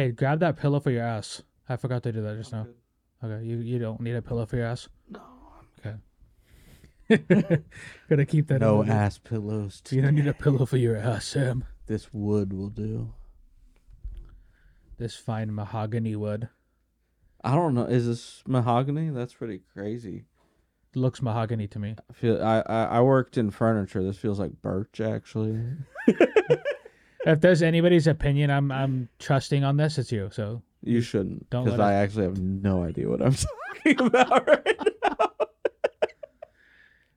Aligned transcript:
Hey, 0.00 0.12
grab 0.12 0.40
that 0.40 0.56
pillow 0.56 0.80
for 0.80 0.90
your 0.90 1.02
ass. 1.04 1.42
I 1.68 1.76
forgot 1.76 2.02
to 2.04 2.12
do 2.12 2.22
that 2.22 2.38
just 2.38 2.52
now. 2.52 2.66
Okay, 3.22 3.44
you 3.44 3.58
you 3.58 3.78
don't 3.78 4.00
need 4.00 4.16
a 4.16 4.22
pillow 4.22 4.46
for 4.46 4.56
your 4.56 4.64
ass. 4.64 4.88
No. 5.10 5.20
Okay. 7.10 7.58
Gotta 8.08 8.24
keep 8.24 8.46
that. 8.48 8.62
No 8.62 8.80
in 8.80 8.88
the- 8.88 8.94
ass 8.94 9.18
pillows. 9.18 9.82
You 9.90 10.00
don't 10.00 10.14
need 10.14 10.26
a 10.26 10.32
pillow 10.32 10.64
for 10.64 10.78
your 10.78 10.96
ass, 10.96 11.26
Sam. 11.26 11.64
This 11.86 12.14
wood 12.14 12.54
will 12.54 12.70
do. 12.70 13.12
This 14.96 15.16
fine 15.16 15.54
mahogany 15.54 16.16
wood 16.16 16.48
I 17.44 17.54
don't 17.54 17.74
know. 17.74 17.84
Is 17.84 18.06
this 18.06 18.42
mahogany? 18.46 19.10
That's 19.10 19.34
pretty 19.34 19.60
crazy. 19.74 20.24
looks 20.94 21.20
mahogany 21.20 21.68
to 21.68 21.78
me. 21.78 21.96
I 22.08 22.12
feel 22.14 22.42
I, 22.42 22.60
I 22.60 22.84
I 22.84 23.00
worked 23.02 23.36
in 23.36 23.50
furniture. 23.50 24.02
This 24.02 24.16
feels 24.16 24.40
like 24.40 24.62
birch 24.62 24.98
actually. 25.02 25.60
If 27.26 27.40
there's 27.40 27.62
anybody's 27.62 28.06
opinion, 28.06 28.50
I'm 28.50 28.72
I'm 28.72 29.08
trusting 29.18 29.64
on 29.64 29.76
this. 29.76 29.98
It's 29.98 30.10
you. 30.10 30.30
So 30.32 30.62
You 30.82 31.00
shouldn't, 31.00 31.48
Don't 31.50 31.64
because 31.64 31.78
let 31.78 31.88
I 31.88 31.94
actually 31.94 32.24
have 32.24 32.40
no 32.40 32.84
idea 32.84 33.08
what 33.08 33.22
I'm 33.22 33.34
talking 33.84 34.06
about 34.06 34.46
right 34.46 34.78
now. 35.04 35.16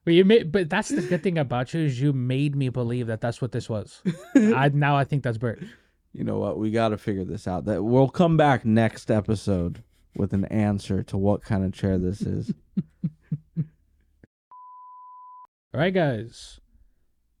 But 0.04 0.12
you 0.12 0.26
made, 0.26 0.52
but 0.52 0.68
that's 0.68 0.90
the 0.90 1.00
good 1.00 1.22
thing 1.22 1.38
about 1.38 1.72
you 1.72 1.80
is 1.80 1.98
you 1.98 2.12
made 2.12 2.54
me 2.54 2.68
believe 2.68 3.06
that 3.06 3.22
that's 3.22 3.40
what 3.40 3.52
this 3.52 3.70
was. 3.70 4.02
I 4.36 4.70
now 4.74 4.96
I 4.96 5.04
think 5.04 5.22
that's 5.22 5.38
Bert. 5.38 5.62
You 6.12 6.24
know 6.24 6.38
what? 6.38 6.58
We 6.58 6.70
got 6.70 6.90
to 6.90 6.98
figure 6.98 7.24
this 7.24 7.48
out. 7.48 7.64
That 7.64 7.82
we'll 7.82 8.10
come 8.10 8.36
back 8.36 8.66
next 8.66 9.10
episode 9.10 9.82
with 10.14 10.34
an 10.34 10.44
answer 10.46 11.02
to 11.04 11.16
what 11.16 11.42
kind 11.42 11.64
of 11.64 11.72
chair 11.72 11.96
this 11.98 12.20
is. 12.20 12.52
All 13.56 13.64
right, 15.80 15.92
guys. 15.92 16.60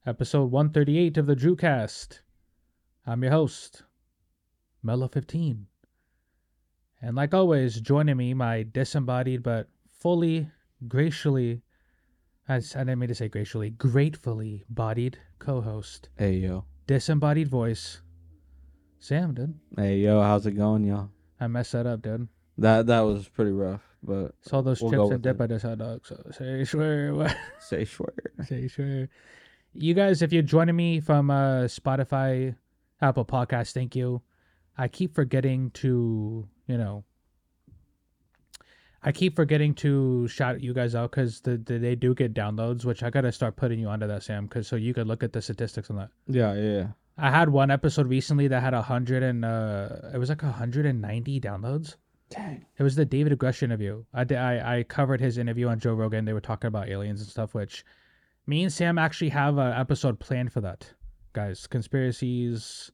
Episode 0.06 0.50
138 0.50 1.18
of 1.18 1.26
the 1.26 1.36
Drewcast. 1.36 2.20
I'm 3.06 3.22
your 3.22 3.32
host, 3.32 3.82
Mellow15. 4.84 5.64
And 7.02 7.16
like 7.16 7.34
always, 7.34 7.80
joining 7.80 8.16
me, 8.16 8.32
my 8.34 8.62
disembodied 8.72 9.42
but 9.42 9.68
fully, 9.98 10.48
graciously, 10.88 11.60
I, 12.48 12.56
s- 12.56 12.74
I 12.74 12.80
didn't 12.80 12.98
mean 12.98 13.08
to 13.08 13.14
say 13.14 13.28
graciously, 13.28 13.70
gratefully 13.70 14.64
bodied 14.70 15.18
co 15.38 15.60
host, 15.60 16.08
hey 16.16 16.32
yo, 16.36 16.64
disembodied 16.86 17.48
voice, 17.48 18.00
Sam, 19.00 19.34
dude. 19.34 19.54
hey 19.76 19.98
yo, 19.98 20.22
how's 20.22 20.46
it 20.46 20.52
going, 20.52 20.84
y'all? 20.84 21.10
I 21.38 21.46
messed 21.46 21.72
that 21.72 21.86
up, 21.86 22.00
dude. 22.00 22.28
That 22.56 22.86
that 22.86 23.00
was 23.00 23.28
pretty 23.28 23.50
rough, 23.50 23.82
but 24.02 24.32
Saw 24.42 24.62
those 24.62 24.80
We'll 24.80 24.90
go 24.92 24.96
chips 24.96 25.02
and 25.02 25.12
with 25.12 25.22
dip 25.22 25.40
it. 25.40 25.44
I 25.44 25.46
just 25.48 25.64
had 25.66 25.78
dog. 25.80 26.06
So 26.06 26.22
say 26.30 26.64
swear. 26.64 27.12
what? 27.14 27.36
say 27.60 27.84
swear. 27.84 28.14
say 28.46 28.68
sure. 28.68 29.08
You 29.74 29.92
guys, 29.92 30.22
if 30.22 30.32
you're 30.32 30.42
joining 30.42 30.76
me 30.76 31.00
from 31.00 31.30
uh, 31.30 31.64
Spotify, 31.64 32.54
Apple 33.04 33.24
Podcast, 33.24 33.72
thank 33.72 33.94
you. 33.94 34.22
I 34.76 34.88
keep 34.88 35.14
forgetting 35.14 35.70
to, 35.72 36.48
you 36.66 36.78
know, 36.78 37.04
I 39.02 39.12
keep 39.12 39.36
forgetting 39.36 39.74
to 39.74 40.26
shout 40.28 40.62
you 40.62 40.72
guys 40.72 40.94
out 40.94 41.10
because 41.10 41.42
the, 41.42 41.58
the, 41.58 41.78
they 41.78 41.94
do 41.94 42.14
get 42.14 42.32
downloads, 42.32 42.86
which 42.86 43.02
I 43.02 43.10
gotta 43.10 43.30
start 43.30 43.56
putting 43.56 43.78
you 43.78 43.88
onto 43.88 44.06
that, 44.06 44.22
Sam, 44.22 44.46
because 44.46 44.66
so 44.66 44.76
you 44.76 44.94
could 44.94 45.06
look 45.06 45.22
at 45.22 45.34
the 45.34 45.42
statistics 45.42 45.90
on 45.90 45.96
that. 45.96 46.08
Yeah, 46.26 46.54
yeah, 46.54 46.72
yeah. 46.72 46.86
I 47.18 47.30
had 47.30 47.50
one 47.50 47.70
episode 47.70 48.08
recently 48.08 48.48
that 48.48 48.62
had 48.62 48.74
a 48.74 48.82
hundred 48.82 49.22
and 49.22 49.44
uh, 49.44 49.88
it 50.12 50.18
was 50.18 50.30
like 50.30 50.42
a 50.42 50.50
hundred 50.50 50.86
and 50.86 51.02
ninety 51.02 51.38
downloads. 51.38 51.96
Dang. 52.30 52.64
It 52.78 52.82
was 52.82 52.96
the 52.96 53.04
David 53.04 53.32
Aggression 53.32 53.70
interview. 53.70 54.02
I, 54.14 54.24
did, 54.24 54.38
I 54.38 54.78
I 54.78 54.82
covered 54.84 55.20
his 55.20 55.36
interview 55.36 55.68
on 55.68 55.78
Joe 55.78 55.92
Rogan. 55.92 56.24
They 56.24 56.32
were 56.32 56.40
talking 56.40 56.68
about 56.68 56.88
aliens 56.88 57.20
and 57.20 57.28
stuff, 57.28 57.52
which 57.52 57.84
me 58.46 58.62
and 58.62 58.72
Sam 58.72 58.98
actually 58.98 59.28
have 59.28 59.58
an 59.58 59.74
episode 59.74 60.18
planned 60.18 60.52
for 60.52 60.62
that. 60.62 60.90
Guys, 61.34 61.66
conspiracies, 61.66 62.90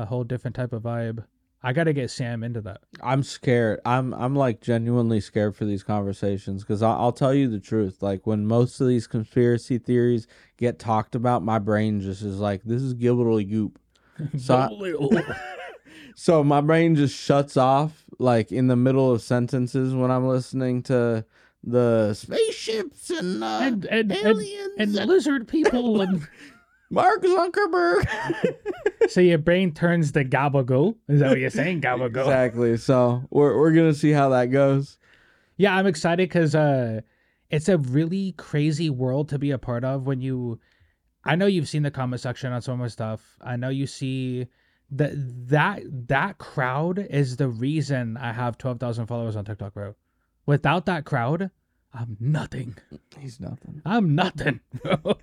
a 0.00 0.06
whole 0.06 0.24
different 0.24 0.56
type 0.56 0.72
of 0.72 0.82
vibe. 0.82 1.24
I 1.62 1.74
got 1.74 1.84
to 1.84 1.92
get 1.92 2.10
Sam 2.10 2.42
into 2.42 2.62
that. 2.62 2.80
I'm 3.02 3.22
scared. 3.22 3.80
I'm 3.84 4.14
I'm 4.14 4.34
like 4.34 4.62
genuinely 4.62 5.20
scared 5.20 5.54
for 5.54 5.66
these 5.66 5.82
conversations 5.82 6.62
because 6.62 6.82
I'll, 6.82 6.98
I'll 6.98 7.12
tell 7.12 7.34
you 7.34 7.48
the 7.48 7.60
truth. 7.60 8.02
Like 8.02 8.26
when 8.26 8.46
most 8.46 8.80
of 8.80 8.88
these 8.88 9.06
conspiracy 9.06 9.76
theories 9.76 10.26
get 10.56 10.78
talked 10.78 11.14
about, 11.14 11.42
my 11.42 11.58
brain 11.58 12.00
just 12.00 12.22
is 12.22 12.38
like, 12.38 12.62
"This 12.64 12.80
is 12.80 12.94
Gilbert 12.94 13.44
Goop." 13.44 13.78
So 14.38 14.56
I- 14.56 15.36
so 16.14 16.42
my 16.44 16.60
brain 16.60 16.94
just 16.94 17.18
shuts 17.18 17.56
off 17.56 18.04
like 18.18 18.52
in 18.52 18.66
the 18.66 18.76
middle 18.76 19.10
of 19.12 19.22
sentences 19.22 19.94
when 19.94 20.10
I'm 20.10 20.28
listening 20.28 20.82
to 20.84 21.24
the 21.62 22.14
spaceships 22.14 23.10
and, 23.10 23.42
uh, 23.44 23.60
and, 23.62 23.84
and, 23.86 24.12
and, 24.12 24.26
aliens 24.26 24.72
and 24.78 24.96
and, 24.96 25.08
lizard 25.08 25.48
people. 25.48 26.00
and 26.02 26.26
Mark 26.90 27.22
Zuckerberg. 27.22 28.08
so 29.08 29.20
your 29.20 29.38
brain 29.38 29.72
turns 29.72 30.12
to 30.12 30.24
gabagool. 30.24 30.96
Is 31.08 31.20
that 31.20 31.30
what 31.30 31.38
you're 31.38 31.50
saying? 31.50 31.80
Gabagool. 31.82 32.20
exactly. 32.20 32.76
So 32.76 33.22
we're 33.30 33.56
we're 33.58 33.72
gonna 33.72 33.94
see 33.94 34.10
how 34.10 34.30
that 34.30 34.46
goes. 34.46 34.98
Yeah, 35.56 35.76
I'm 35.76 35.86
excited 35.86 36.28
because 36.28 36.54
uh, 36.54 37.02
it's 37.50 37.68
a 37.68 37.78
really 37.78 38.32
crazy 38.32 38.90
world 38.90 39.28
to 39.28 39.38
be 39.38 39.50
a 39.50 39.58
part 39.58 39.84
of. 39.84 40.06
When 40.06 40.20
you, 40.20 40.58
I 41.24 41.36
know 41.36 41.46
you've 41.46 41.68
seen 41.68 41.82
the 41.82 41.90
comment 41.90 42.20
section 42.20 42.52
on 42.52 42.62
some 42.62 42.74
of 42.74 42.80
my 42.80 42.88
stuff. 42.88 43.36
I 43.40 43.56
know 43.56 43.68
you 43.68 43.86
see 43.86 44.46
that 44.90 45.12
that 45.48 45.82
that 46.08 46.38
crowd 46.38 46.98
is 46.98 47.36
the 47.36 47.48
reason 47.48 48.16
I 48.16 48.32
have 48.32 48.58
twelve 48.58 48.80
thousand 48.80 49.06
followers 49.06 49.36
on 49.36 49.44
TikTok, 49.44 49.74
bro. 49.74 49.94
Without 50.46 50.86
that 50.86 51.04
crowd, 51.04 51.50
I'm 51.94 52.16
nothing. 52.18 52.76
He's 53.18 53.38
nothing. 53.38 53.82
I'm 53.84 54.14
nothing, 54.14 54.60
bro. 54.82 55.18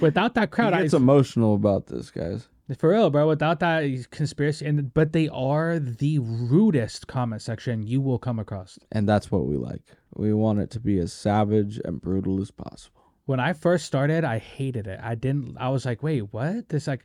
Without 0.00 0.34
that 0.34 0.50
crowd, 0.50 0.72
He 0.72 0.78
I 0.80 0.82
gets 0.82 0.94
emotional 0.94 1.54
about 1.54 1.86
this, 1.86 2.10
guys. 2.10 2.48
for 2.78 2.90
real, 2.90 3.10
bro. 3.10 3.26
Without 3.26 3.60
that 3.60 4.06
conspiracy, 4.10 4.66
and 4.66 4.92
but 4.94 5.12
they 5.12 5.28
are 5.28 5.78
the 5.78 6.18
rudest 6.20 7.06
comment 7.06 7.42
section 7.42 7.86
you 7.86 8.00
will 8.00 8.18
come 8.18 8.38
across. 8.38 8.78
And 8.92 9.08
that's 9.08 9.30
what 9.30 9.46
we 9.46 9.56
like. 9.56 9.82
We 10.14 10.32
want 10.34 10.60
it 10.60 10.70
to 10.70 10.80
be 10.80 10.98
as 10.98 11.12
savage 11.12 11.80
and 11.84 12.00
brutal 12.00 12.40
as 12.40 12.50
possible. 12.50 13.02
when 13.26 13.40
I 13.40 13.52
first 13.52 13.86
started, 13.86 14.24
I 14.24 14.38
hated 14.38 14.86
it. 14.86 15.00
I 15.02 15.14
didn't. 15.14 15.56
I 15.58 15.68
was 15.70 15.84
like, 15.86 16.02
wait, 16.02 16.32
what? 16.32 16.68
This 16.68 16.86
like, 16.86 17.04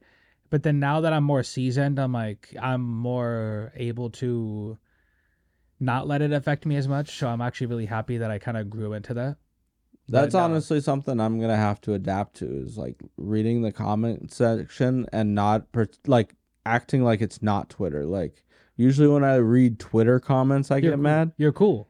but 0.49 0.63
then 0.63 0.79
now 0.79 1.01
that 1.01 1.13
I'm 1.13 1.23
more 1.23 1.43
seasoned, 1.43 1.99
I'm 1.99 2.13
like, 2.13 2.55
I'm 2.61 2.81
more 2.81 3.71
able 3.75 4.09
to 4.21 4.77
not 5.79 6.07
let 6.07 6.21
it 6.21 6.31
affect 6.31 6.65
me 6.65 6.77
as 6.77 6.87
much. 6.87 7.17
So 7.17 7.27
I'm 7.27 7.41
actually 7.41 7.67
really 7.67 7.85
happy 7.85 8.17
that 8.17 8.31
I 8.31 8.39
kind 8.39 8.57
of 8.57 8.69
grew 8.69 8.93
into 8.93 9.13
that. 9.15 9.37
That's 10.07 10.35
honestly 10.35 10.81
something 10.81 11.19
I'm 11.19 11.39
gonna 11.39 11.55
have 11.57 11.81
to 11.81 11.93
adapt 11.93 12.35
to. 12.37 12.45
Is 12.65 12.77
like 12.77 12.95
reading 13.17 13.61
the 13.61 13.71
comment 13.71 14.31
section 14.31 15.07
and 15.11 15.33
not 15.35 15.71
per- 15.71 15.87
like 16.05 16.35
acting 16.65 17.03
like 17.03 17.21
it's 17.21 17.41
not 17.41 17.69
Twitter. 17.69 18.05
Like 18.05 18.43
usually 18.75 19.07
when 19.07 19.23
I 19.23 19.35
read 19.35 19.79
Twitter 19.79 20.19
comments, 20.19 20.69
I 20.71 20.75
You're 20.77 20.91
get 20.91 20.95
cool. 20.97 21.03
mad. 21.03 21.31
You're 21.37 21.51
cool. 21.53 21.89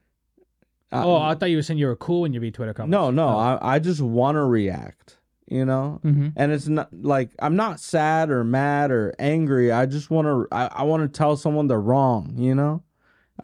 Uh, 0.92 1.04
oh, 1.06 1.16
I 1.18 1.36
thought 1.36 1.50
you 1.50 1.58
were 1.58 1.64
saying 1.64 1.80
you 1.80 1.88
were 1.88 1.96
cool 1.96 2.22
when 2.22 2.32
you 2.34 2.40
read 2.40 2.54
Twitter 2.54 2.74
comments. 2.74 2.92
no, 2.92 3.12
no, 3.12 3.28
Oh. 3.28 3.38
I 3.38 3.76
I 3.76 3.80
just 3.80 4.02
want 4.02 4.36
to 4.36 4.44
react. 4.44 5.18
You 5.48 5.64
know, 5.64 6.00
Mhm. 6.04 6.34
and 6.36 6.52
it's 6.52 6.68
not 6.68 6.90
like 6.92 7.30
I'm 7.38 7.56
not 7.56 7.80
sad 7.80 8.32
or 8.32 8.44
mad 8.44 8.90
or 8.92 9.14
angry. 9.20 9.72
I 9.72 9.86
just 9.86 10.10
want 10.10 10.26
to. 10.26 10.48
I, 10.52 10.66
I 10.68 10.84
want 10.84 11.04
to 11.04 11.08
tell 11.18 11.38
someone 11.38 11.68
they're 11.68 11.80
wrong. 11.80 12.34
You 12.38 12.56
know. 12.56 12.82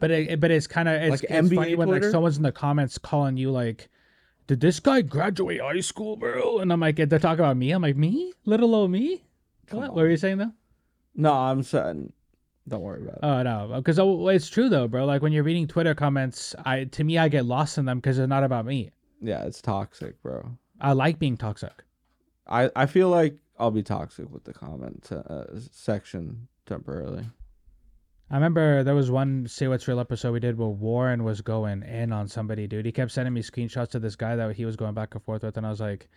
But 0.00 0.10
it, 0.10 0.40
but 0.40 0.50
it's 0.50 0.66
kind 0.66 0.88
of 0.88 0.94
it's, 1.00 1.22
Like 1.22 1.30
it's 1.30 1.54
funny 1.54 1.74
when 1.76 1.88
like 1.90 2.02
someone's 2.02 2.38
in 2.38 2.42
the 2.42 2.50
comments 2.50 2.98
calling 2.98 3.36
you 3.36 3.52
like, 3.52 3.88
"Did 4.46 4.60
this 4.60 4.80
guy 4.80 5.02
graduate 5.02 5.60
high 5.60 5.80
school, 5.80 6.16
bro?" 6.16 6.58
And 6.58 6.72
I'm 6.72 6.80
like, 6.80 6.96
they're 6.96 7.18
talking 7.18 7.44
about 7.44 7.56
me. 7.56 7.70
I'm 7.72 7.82
like, 7.82 7.96
me, 7.96 8.32
little 8.44 8.74
old 8.74 8.90
me. 8.90 9.24
Come 9.66 9.80
What? 9.80 9.90
on. 9.90 9.94
What 9.96 10.02
were 10.02 10.10
you 10.10 10.16
saying 10.16 10.38
though? 10.38 10.52
No, 11.14 11.32
I'm 11.32 11.62
saying. 11.62 12.12
Don't 12.68 12.80
worry 12.82 13.02
about 13.02 13.14
it. 13.14 13.20
Oh 13.22 13.42
no, 13.42 13.72
because 13.82 13.98
it's 14.34 14.48
true 14.48 14.68
though, 14.68 14.86
bro. 14.86 15.04
Like 15.04 15.20
when 15.22 15.32
you're 15.32 15.42
reading 15.42 15.66
Twitter 15.66 15.94
comments, 15.94 16.54
I 16.64 16.84
to 16.84 17.02
me 17.04 17.18
I 17.18 17.28
get 17.28 17.44
lost 17.44 17.76
in 17.78 17.84
them 17.86 17.98
because 17.98 18.16
they're 18.16 18.26
not 18.26 18.44
about 18.44 18.66
me. 18.66 18.90
yeah, 19.20 19.42
it's 19.44 19.60
toxic, 19.60 20.22
bro. 20.22 20.56
I 20.80 20.92
like 20.92 21.18
being 21.18 21.36
toxic. 21.36 21.72
I 22.46 22.70
I 22.76 22.86
feel 22.86 23.08
like 23.08 23.36
I'll 23.58 23.70
be 23.72 23.82
toxic 23.82 24.30
with 24.30 24.44
the 24.44 24.52
comment 24.52 25.10
uh, 25.12 25.44
section 25.72 26.48
temporarily. 26.66 27.24
I 28.32 28.36
remember 28.36 28.82
there 28.82 28.94
was 28.94 29.10
one 29.10 29.46
Say 29.46 29.68
What's 29.68 29.86
Real 29.86 30.00
episode 30.00 30.32
we 30.32 30.40
did 30.40 30.56
where 30.56 30.68
Warren 30.68 31.22
was 31.22 31.42
going 31.42 31.82
in 31.82 32.12
on 32.12 32.26
somebody, 32.28 32.66
dude. 32.66 32.86
He 32.86 32.92
kept 32.92 33.10
sending 33.12 33.34
me 33.34 33.42
screenshots 33.42 33.94
of 33.94 34.00
this 34.00 34.16
guy 34.16 34.36
that 34.36 34.56
he 34.56 34.64
was 34.64 34.74
going 34.74 34.94
back 34.94 35.14
and 35.14 35.22
forth 35.22 35.42
with, 35.42 35.58
and 35.58 35.66
I 35.66 35.70
was 35.70 35.80
like, 35.80 36.08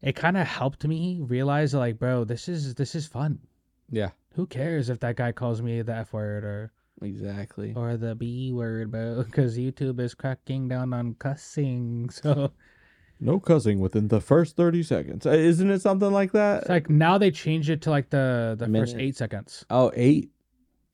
it 0.00 0.16
kind 0.16 0.38
of 0.38 0.46
helped 0.46 0.86
me 0.86 1.20
realize, 1.20 1.74
like, 1.74 1.98
bro, 1.98 2.24
this 2.24 2.48
is 2.48 2.74
this 2.74 2.94
is 2.94 3.06
fun. 3.06 3.38
Yeah, 3.90 4.10
Who 4.34 4.46
cares 4.46 4.88
if 4.88 4.98
that 5.00 5.16
guy 5.16 5.32
calls 5.32 5.60
me 5.60 5.82
the 5.82 5.94
F 5.94 6.14
word 6.14 6.44
or 6.44 6.72
exactly. 7.02 7.74
or 7.76 7.98
the 7.98 8.14
B 8.14 8.52
word, 8.52 8.90
bro? 8.90 9.22
Because 9.26 9.58
YouTube 9.58 10.00
is 10.00 10.14
cracking 10.14 10.66
down 10.66 10.94
on 10.94 11.14
cussing. 11.18 12.08
So 12.12 12.52
No 13.20 13.38
cussing 13.38 13.80
within 13.80 14.08
the 14.08 14.20
first 14.20 14.56
thirty 14.56 14.82
seconds. 14.82 15.26
Uh, 15.26 15.30
Isn't 15.30 15.70
it 15.70 15.82
something 15.82 16.10
like 16.10 16.32
that? 16.32 16.62
it's 16.62 16.68
like 16.70 16.88
now 16.88 17.18
they 17.18 17.30
changed 17.30 17.68
it 17.68 17.82
to 17.82 17.90
like 17.90 18.08
the 18.08 18.56
the 18.58 18.66
first 18.66 18.96
eight 18.96 19.16
seconds. 19.16 19.66
oh, 19.68 19.92
eight. 19.94 20.30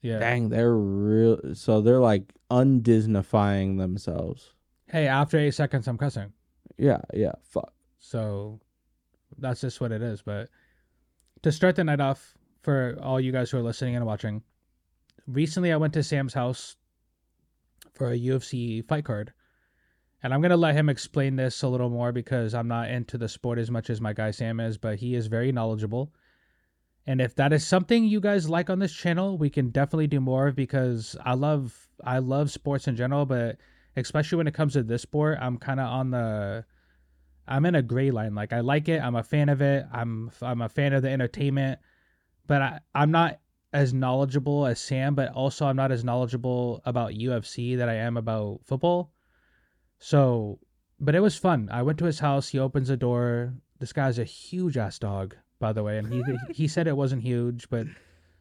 Yeah. 0.03 0.19
Dang, 0.19 0.49
they're 0.49 0.75
real. 0.75 1.55
So 1.55 1.81
they're 1.81 1.99
like 1.99 2.33
undisneyfying 2.51 3.77
themselves. 3.79 4.51
Hey, 4.87 5.07
after 5.07 5.39
eight 5.39 5.55
seconds, 5.55 5.87
I'm 5.87 5.97
cussing. 5.97 6.33
Yeah, 6.77 6.99
yeah. 7.13 7.31
Fuck. 7.49 7.73
So 7.99 8.59
that's 9.37 9.61
just 9.61 9.79
what 9.79 9.93
it 9.93 10.01
is. 10.01 10.21
But 10.21 10.49
to 11.41 11.51
start 11.51 11.77
the 11.77 11.85
night 11.85 12.01
off, 12.01 12.35
for 12.63 12.97
all 13.01 13.19
you 13.19 13.31
guys 13.31 13.49
who 13.49 13.57
are 13.57 13.63
listening 13.63 13.95
and 13.95 14.05
watching, 14.05 14.43
recently 15.25 15.71
I 15.71 15.77
went 15.77 15.93
to 15.93 16.03
Sam's 16.03 16.33
house 16.33 16.75
for 17.93 18.11
a 18.11 18.19
UFC 18.19 18.85
fight 18.85 19.05
card. 19.05 19.33
And 20.21 20.33
I'm 20.33 20.41
going 20.41 20.51
to 20.51 20.57
let 20.57 20.75
him 20.75 20.89
explain 20.89 21.37
this 21.37 21.63
a 21.63 21.67
little 21.67 21.89
more 21.89 22.11
because 22.11 22.53
I'm 22.53 22.67
not 22.67 22.89
into 22.89 23.17
the 23.17 23.27
sport 23.27 23.57
as 23.57 23.71
much 23.71 23.89
as 23.89 23.99
my 23.99 24.13
guy 24.13 24.31
Sam 24.31 24.59
is, 24.59 24.77
but 24.77 24.99
he 24.99 25.15
is 25.15 25.27
very 25.27 25.51
knowledgeable. 25.51 26.13
And 27.05 27.19
if 27.19 27.35
that 27.35 27.51
is 27.51 27.65
something 27.65 28.05
you 28.05 28.21
guys 28.21 28.49
like 28.49 28.69
on 28.69 28.79
this 28.79 28.93
channel, 28.93 29.37
we 29.37 29.49
can 29.49 29.69
definitely 29.69 30.07
do 30.07 30.21
more 30.21 30.51
because 30.51 31.17
I 31.23 31.33
love 31.33 31.87
I 32.03 32.19
love 32.19 32.49
sports 32.51 32.87
in 32.87 32.95
general, 32.95 33.25
but 33.25 33.57
especially 33.95 34.37
when 34.37 34.47
it 34.47 34.53
comes 34.53 34.73
to 34.73 34.83
this 34.83 35.01
sport, 35.01 35.37
I'm 35.41 35.57
kind 35.57 35.79
of 35.79 35.87
on 35.87 36.11
the 36.11 36.65
I'm 37.47 37.65
in 37.65 37.75
a 37.75 37.81
gray 37.81 38.11
line. 38.11 38.35
Like 38.35 38.53
I 38.53 38.61
like 38.61 38.87
it, 38.87 39.01
I'm 39.01 39.15
a 39.15 39.23
fan 39.23 39.49
of 39.49 39.61
it. 39.61 39.85
I'm 39.91 40.31
I'm 40.41 40.61
a 40.61 40.69
fan 40.69 40.93
of 40.93 41.01
the 41.01 41.09
entertainment, 41.09 41.79
but 42.47 42.61
I 42.61 42.79
I'm 42.95 43.11
not 43.11 43.39
as 43.73 43.93
knowledgeable 43.93 44.65
as 44.65 44.79
Sam, 44.79 45.15
but 45.15 45.33
also 45.33 45.65
I'm 45.65 45.75
not 45.75 45.91
as 45.91 46.03
knowledgeable 46.03 46.81
about 46.85 47.13
UFC 47.13 47.77
that 47.77 47.89
I 47.89 47.95
am 47.95 48.17
about 48.17 48.61
football. 48.63 49.11
So, 49.97 50.59
but 50.99 51.15
it 51.15 51.21
was 51.21 51.35
fun. 51.35 51.69
I 51.71 51.81
went 51.81 51.97
to 51.99 52.05
his 52.05 52.19
house. 52.19 52.49
He 52.49 52.59
opens 52.59 52.87
the 52.87 52.97
door. 52.97 53.55
This 53.79 53.91
guy's 53.91 54.19
a 54.19 54.23
huge 54.23 54.77
ass 54.77 54.99
dog, 54.99 55.35
by 55.63 55.71
the 55.71 55.81
way, 55.81 55.97
and 55.97 56.13
he 56.13 56.21
he 56.53 56.67
said 56.67 56.87
it 56.87 56.97
wasn't 56.97 57.23
huge, 57.23 57.69
but 57.69 57.87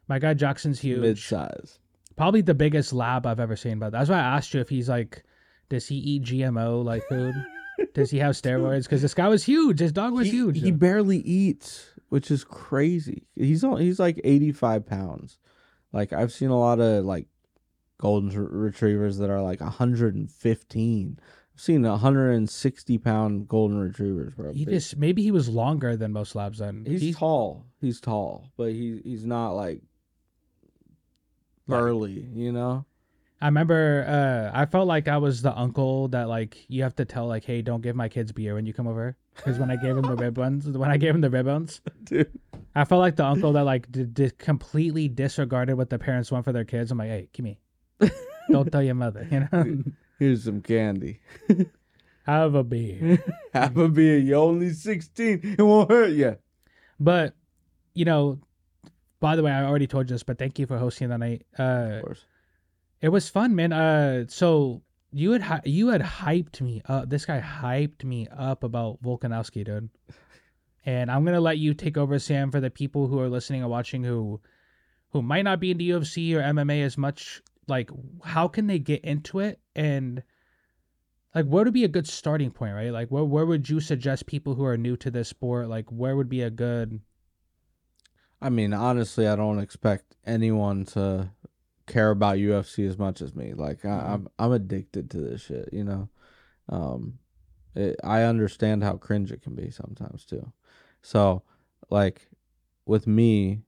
my 0.08 0.18
guy 0.18 0.34
Jackson's 0.34 0.80
huge, 0.80 0.98
Mid 0.98 1.18
size. 1.18 1.78
probably 2.16 2.40
the 2.40 2.52
biggest 2.52 2.92
lab 2.92 3.26
I've 3.26 3.38
ever 3.38 3.54
seen. 3.54 3.78
But 3.78 3.92
that's 3.92 4.10
why 4.10 4.16
I 4.16 4.36
asked 4.36 4.52
you 4.52 4.60
if 4.60 4.68
he's 4.68 4.88
like, 4.88 5.22
does 5.68 5.86
he 5.86 5.94
eat 5.94 6.24
GMO 6.24 6.84
like 6.84 7.06
food? 7.08 7.32
does 7.94 8.10
he 8.10 8.18
have 8.18 8.34
steroids? 8.34 8.82
Because 8.82 9.02
this 9.02 9.14
guy 9.14 9.28
was 9.28 9.44
huge. 9.44 9.78
His 9.78 9.92
dog 9.92 10.12
was 10.12 10.26
he, 10.26 10.32
huge. 10.32 10.60
He 10.60 10.72
barely 10.72 11.18
eats, 11.18 11.90
which 12.08 12.28
is 12.32 12.42
crazy. 12.42 13.22
He's 13.36 13.62
on, 13.62 13.80
he's 13.80 14.00
like 14.00 14.20
85 14.24 14.84
pounds. 14.84 15.38
Like 15.92 16.12
I've 16.12 16.32
seen 16.32 16.50
a 16.50 16.58
lot 16.58 16.80
of 16.80 17.04
like 17.04 17.28
golden 17.98 18.36
retrievers 18.36 19.18
that 19.18 19.30
are 19.30 19.42
like 19.42 19.60
115. 19.60 21.18
I've 21.54 21.60
seen 21.60 21.82
160 21.82 22.98
pound 22.98 23.46
golden 23.48 23.78
retrievers, 23.78 24.34
bro. 24.34 24.52
he 24.52 24.64
just 24.64 24.96
maybe 24.96 25.22
he 25.22 25.30
was 25.30 25.48
longer 25.48 25.96
than 25.96 26.12
most 26.12 26.34
labs. 26.34 26.58
Then 26.58 26.84
he's 26.86 27.00
He- 27.00 27.12
tall. 27.12 27.66
He's 27.80 28.00
tall, 28.00 28.48
but 28.56 28.70
he 28.72 29.00
he's 29.04 29.26
not 29.26 29.50
like 29.52 29.80
burly, 31.66 32.28
you 32.34 32.52
know. 32.52 32.84
I 33.40 33.46
remember 33.46 34.04
uh, 34.54 34.56
I 34.56 34.66
felt 34.66 34.86
like 34.86 35.08
I 35.08 35.18
was 35.18 35.42
the 35.42 35.56
uncle 35.58 36.08
that 36.08 36.28
like 36.28 36.64
you 36.68 36.84
have 36.84 36.94
to 36.96 37.04
tell 37.04 37.26
like, 37.26 37.44
hey, 37.44 37.60
don't 37.60 37.80
give 37.80 37.96
my 37.96 38.08
kids 38.08 38.30
beer 38.32 38.54
when 38.54 38.66
you 38.66 38.72
come 38.72 38.86
over. 38.86 39.16
Because 39.34 39.58
when 39.58 39.70
I 39.70 39.76
gave 39.76 39.96
him 39.96 40.02
the 40.02 40.14
rib 40.14 40.36
ones, 40.38 40.68
when 40.68 40.90
I 40.90 40.96
gave 40.96 41.14
him 41.14 41.22
the 41.22 41.30
rib 41.30 41.46
ones, 41.46 41.80
Dude. 42.04 42.30
I 42.74 42.84
felt 42.84 43.00
like 43.00 43.16
the 43.16 43.24
uncle 43.24 43.52
that 43.54 43.64
like 43.64 43.90
d- 43.90 44.04
d- 44.04 44.30
completely 44.38 45.08
disregarded 45.08 45.74
what 45.74 45.90
the 45.90 45.98
parents 45.98 46.30
want 46.30 46.44
for 46.44 46.52
their 46.52 46.64
kids. 46.64 46.90
I'm 46.92 46.98
like, 46.98 47.08
hey, 47.08 47.28
give 47.32 47.44
me. 47.44 47.58
Don't 48.50 48.70
tell 48.70 48.82
your 48.82 48.94
mother. 48.94 49.26
You 49.30 49.48
know, 49.52 49.82
Here's 50.22 50.44
some 50.44 50.60
candy. 50.62 51.18
have 52.26 52.54
a 52.54 52.62
beer. 52.62 53.18
Have 53.52 53.76
a 53.76 53.88
beer. 53.88 54.18
You're 54.18 54.38
only 54.38 54.70
16. 54.70 55.56
It 55.58 55.62
won't 55.62 55.90
hurt 55.90 56.12
you. 56.12 56.36
But 57.00 57.34
you 57.94 58.04
know, 58.04 58.38
by 59.18 59.34
the 59.34 59.42
way, 59.42 59.50
I 59.50 59.64
already 59.64 59.88
told 59.88 60.08
you 60.08 60.14
this, 60.14 60.22
but 60.22 60.38
thank 60.38 60.60
you 60.60 60.66
for 60.66 60.78
hosting 60.78 61.08
the 61.08 61.18
night. 61.18 61.42
Uh, 61.58 61.62
Of 61.62 62.02
course. 62.04 62.24
It 63.00 63.08
was 63.08 63.28
fun, 63.28 63.56
man. 63.56 63.72
Uh, 63.72 64.26
so 64.28 64.82
you 65.10 65.32
had 65.32 65.42
hy- 65.42 65.62
you 65.64 65.88
had 65.88 66.02
hyped 66.02 66.60
me 66.60 66.82
up. 66.86 67.10
This 67.10 67.26
guy 67.26 67.40
hyped 67.40 68.04
me 68.04 68.28
up 68.30 68.62
about 68.62 69.02
Volkanovski, 69.02 69.64
dude. 69.64 69.90
And 70.86 71.10
I'm 71.10 71.24
gonna 71.24 71.40
let 71.40 71.58
you 71.58 71.74
take 71.74 71.96
over, 71.96 72.20
Sam, 72.20 72.52
for 72.52 72.60
the 72.60 72.70
people 72.70 73.08
who 73.08 73.18
are 73.18 73.28
listening 73.28 73.62
and 73.62 73.70
watching 73.70 74.04
who 74.04 74.40
who 75.10 75.20
might 75.20 75.42
not 75.42 75.58
be 75.58 75.72
into 75.72 75.84
UFC 75.84 76.32
or 76.36 76.40
MMA 76.40 76.84
as 76.84 76.96
much. 76.96 77.42
Like, 77.68 77.90
how 78.24 78.48
can 78.48 78.66
they 78.66 78.78
get 78.78 79.02
into 79.04 79.38
it? 79.40 79.60
And 79.74 80.22
like, 81.34 81.46
where 81.46 81.64
would 81.64 81.72
be 81.72 81.84
a 81.84 81.88
good 81.88 82.06
starting 82.06 82.50
point, 82.50 82.74
right? 82.74 82.90
Like, 82.92 83.08
where 83.08 83.24
where 83.24 83.46
would 83.46 83.68
you 83.68 83.80
suggest 83.80 84.26
people 84.26 84.54
who 84.54 84.64
are 84.64 84.76
new 84.76 84.96
to 84.98 85.10
this 85.10 85.28
sport? 85.28 85.68
Like, 85.68 85.90
where 85.90 86.16
would 86.16 86.28
be 86.28 86.42
a 86.42 86.50
good 86.50 87.00
I 88.40 88.50
mean, 88.50 88.72
honestly, 88.72 89.28
I 89.28 89.36
don't 89.36 89.60
expect 89.60 90.16
anyone 90.26 90.84
to 90.86 91.30
care 91.86 92.10
about 92.10 92.38
UFC 92.38 92.86
as 92.86 92.98
much 92.98 93.22
as 93.22 93.34
me. 93.34 93.54
Like, 93.54 93.84
I, 93.84 93.88
Mhm. 93.88 94.08
I'm 94.14 94.28
I'm 94.38 94.52
addicted 94.52 95.10
to 95.10 95.20
this 95.20 95.42
shit. 95.42 95.68
You 95.72 95.84
know, 95.84 96.08
um, 96.68 97.18
it, 97.74 97.96
I 98.02 98.22
understand 98.22 98.82
how 98.82 98.96
cringe 98.96 99.32
it 99.32 99.42
can 99.42 99.54
be 99.54 99.70
sometimes 99.70 100.24
too. 100.24 100.52
So, 101.02 101.42
like, 101.90 102.28
with 102.86 103.06
me, 103.06 103.62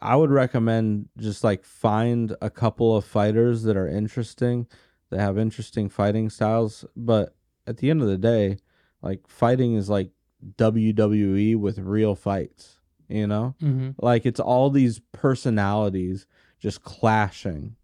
I 0.00 0.16
would 0.16 0.30
recommend 0.30 1.08
just 1.18 1.42
like 1.44 1.64
find 1.64 2.34
a 2.40 2.50
couple 2.50 2.96
of 2.96 3.04
fighters 3.04 3.62
that 3.64 3.76
are 3.76 3.88
interesting, 3.88 4.66
that 5.10 5.20
have 5.20 5.38
interesting 5.38 5.88
fighting 5.88 6.30
styles. 6.30 6.84
But 6.96 7.34
at 7.66 7.78
the 7.78 7.90
end 7.90 8.02
of 8.02 8.08
the 8.08 8.18
day, 8.18 8.58
like 9.02 9.26
fighting 9.28 9.74
is 9.74 9.88
like 9.88 10.10
WWE 10.56 11.56
with 11.56 11.78
real 11.78 12.14
fights. 12.14 12.76
You 13.08 13.26
know, 13.26 13.54
mm-hmm. 13.62 13.90
like 13.98 14.26
it's 14.26 14.40
all 14.40 14.68
these 14.68 15.00
personalities 15.12 16.26
just 16.60 16.82
clashing. 16.82 17.76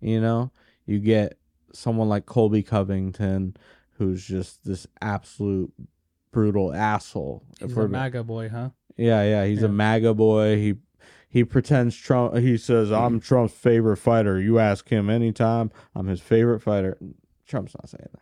You 0.00 0.20
know, 0.20 0.50
you 0.84 0.98
get 0.98 1.38
someone 1.72 2.08
like 2.08 2.26
Colby 2.26 2.62
Covington, 2.62 3.56
who's 3.98 4.26
just 4.26 4.64
this 4.64 4.86
absolute 5.00 5.72
brutal 6.32 6.74
asshole. 6.74 7.44
He's 7.60 7.76
a 7.76 7.88
MAGA 7.88 8.24
boy, 8.24 8.48
huh? 8.48 8.70
yeah, 8.96 9.22
yeah, 9.22 9.46
he's 9.46 9.60
Yeah. 9.60 9.68
a 9.68 9.70
MAGA 9.70 10.14
boy. 10.14 10.56
He 10.56 10.74
he 11.34 11.42
pretends 11.44 11.96
Trump. 11.96 12.36
He 12.36 12.56
says, 12.56 12.90
"I'm 12.92 13.18
Trump's 13.20 13.52
favorite 13.52 13.96
fighter." 13.98 14.40
You 14.40 14.58
ask 14.60 14.88
him 14.88 15.10
anytime, 15.10 15.70
I'm 15.94 16.06
his 16.06 16.20
favorite 16.20 16.60
fighter. 16.60 16.96
Trump's 17.46 17.74
not 17.74 17.88
saying 17.90 18.08
that. 18.12 18.20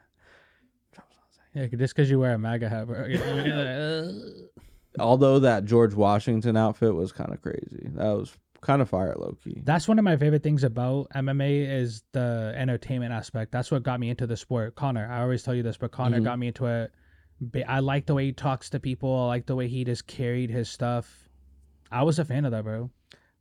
Trump's 0.94 1.14
not 1.16 1.34
saying. 1.36 1.68
That. 1.68 1.72
Yeah, 1.74 1.78
just 1.78 1.94
because 1.94 2.10
you 2.10 2.18
wear 2.18 2.32
a 2.34 2.38
MAGA 2.38 2.68
hat. 2.70 2.86
bro. 2.86 3.04
Although 4.98 5.38
that 5.40 5.64
George 5.66 5.94
Washington 5.94 6.56
outfit 6.56 6.94
was 6.94 7.12
kind 7.12 7.32
of 7.32 7.40
crazy. 7.42 7.88
That 7.94 8.12
was 8.12 8.36
kind 8.62 8.80
of 8.82 8.88
fire 8.88 9.14
low 9.18 9.36
key. 9.44 9.60
That's 9.64 9.88
one 9.88 9.98
of 9.98 10.04
my 10.04 10.16
favorite 10.16 10.42
things 10.42 10.64
about 10.64 11.08
MMA 11.14 11.68
is 11.70 12.02
the 12.12 12.54
entertainment 12.56 13.12
aspect. 13.12 13.52
That's 13.52 13.70
what 13.70 13.82
got 13.82 14.00
me 14.00 14.08
into 14.10 14.26
the 14.26 14.36
sport. 14.36 14.74
Conor, 14.74 15.08
I 15.10 15.20
always 15.22 15.42
tell 15.42 15.54
you 15.54 15.62
this, 15.62 15.76
but 15.76 15.90
Conor 15.92 16.20
Mhm. 16.20 16.24
got 16.24 16.38
me 16.38 16.46
into 16.48 16.66
it. 16.66 16.92
I 17.66 17.80
like 17.80 18.06
the 18.06 18.14
way 18.14 18.26
he 18.26 18.32
talks 18.32 18.70
to 18.70 18.80
people. 18.80 19.12
I 19.14 19.26
like 19.26 19.46
the 19.46 19.56
way 19.56 19.66
he 19.68 19.84
just 19.84 20.06
carried 20.06 20.50
his 20.50 20.68
stuff. 20.68 21.21
I 21.92 22.02
was 22.02 22.18
a 22.18 22.24
fan 22.24 22.44
of 22.44 22.52
that, 22.52 22.64
bro. 22.64 22.90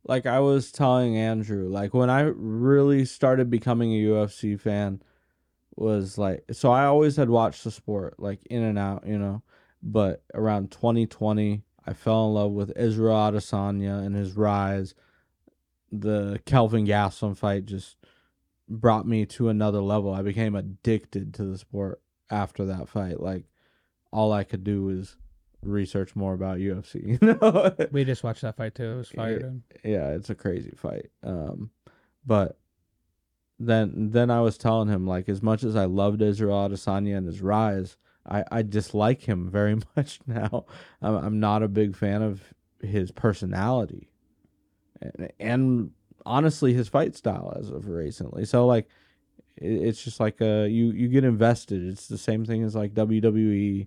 like 0.04 0.26
I 0.26 0.40
was 0.40 0.70
telling 0.72 1.16
Andrew, 1.16 1.68
like 1.68 1.94
when 1.94 2.10
I 2.10 2.22
really 2.34 3.04
started 3.04 3.50
becoming 3.50 3.92
a 3.92 4.04
UFC 4.04 4.58
fan 4.60 5.02
was 5.74 6.18
like 6.18 6.44
so 6.52 6.70
I 6.70 6.84
always 6.84 7.16
had 7.16 7.30
watched 7.30 7.64
the 7.64 7.70
sport 7.70 8.16
like 8.18 8.40
in 8.50 8.62
and 8.62 8.78
out, 8.78 9.06
you 9.06 9.18
know. 9.18 9.42
But 9.82 10.22
around 10.34 10.70
2020, 10.70 11.62
I 11.86 11.92
fell 11.92 12.26
in 12.26 12.34
love 12.34 12.52
with 12.52 12.76
Israel 12.76 13.16
Adesanya 13.16 14.04
and 14.04 14.14
his 14.14 14.34
rise. 14.36 14.94
The 15.90 16.40
Kelvin 16.46 16.86
Gastelum 16.86 17.36
fight 17.36 17.66
just 17.66 17.96
brought 18.68 19.06
me 19.06 19.26
to 19.26 19.48
another 19.48 19.80
level. 19.80 20.12
I 20.12 20.22
became 20.22 20.54
addicted 20.54 21.34
to 21.34 21.44
the 21.44 21.58
sport 21.58 22.00
after 22.30 22.64
that 22.66 22.88
fight. 22.88 23.20
Like 23.20 23.44
all 24.12 24.32
I 24.32 24.44
could 24.44 24.62
do 24.62 24.84
was 24.84 25.16
research 25.62 26.14
more 26.16 26.34
about 26.34 26.58
UFC, 26.58 27.20
you 27.22 27.26
know. 27.26 27.74
We 27.90 28.04
just 28.04 28.24
watched 28.24 28.42
that 28.42 28.56
fight 28.56 28.74
too. 28.74 28.90
It 28.90 28.96
was 28.96 29.08
fire. 29.08 29.54
Yeah. 29.84 29.90
yeah, 29.90 30.08
it's 30.10 30.30
a 30.30 30.34
crazy 30.34 30.72
fight. 30.76 31.10
Um, 31.22 31.70
but 32.26 32.58
then 33.58 34.10
then 34.10 34.30
I 34.30 34.40
was 34.40 34.58
telling 34.58 34.88
him 34.88 35.06
like 35.06 35.28
as 35.28 35.42
much 35.42 35.62
as 35.62 35.76
I 35.76 35.84
loved 35.84 36.22
Israel 36.22 36.68
Adesanya 36.68 37.16
and 37.16 37.26
his 37.26 37.40
rise, 37.40 37.96
I 38.28 38.44
I 38.50 38.62
dislike 38.62 39.22
him 39.22 39.50
very 39.50 39.78
much 39.96 40.20
now. 40.26 40.66
I'm 41.00 41.16
I'm 41.16 41.40
not 41.40 41.62
a 41.62 41.68
big 41.68 41.96
fan 41.96 42.22
of 42.22 42.42
his 42.80 43.12
personality, 43.12 44.10
and, 45.00 45.32
and 45.38 45.90
honestly 46.26 46.72
his 46.72 46.88
fight 46.88 47.16
style 47.16 47.56
as 47.58 47.70
of 47.70 47.88
recently. 47.88 48.44
So 48.44 48.66
like. 48.66 48.88
It's 49.58 50.02
just 50.02 50.18
like 50.18 50.40
uh 50.40 50.62
you 50.62 50.92
you 50.92 51.08
get 51.08 51.24
invested. 51.24 51.86
It's 51.86 52.08
the 52.08 52.16
same 52.16 52.46
thing 52.46 52.64
as 52.64 52.74
like 52.74 52.94
WWE 52.94 53.86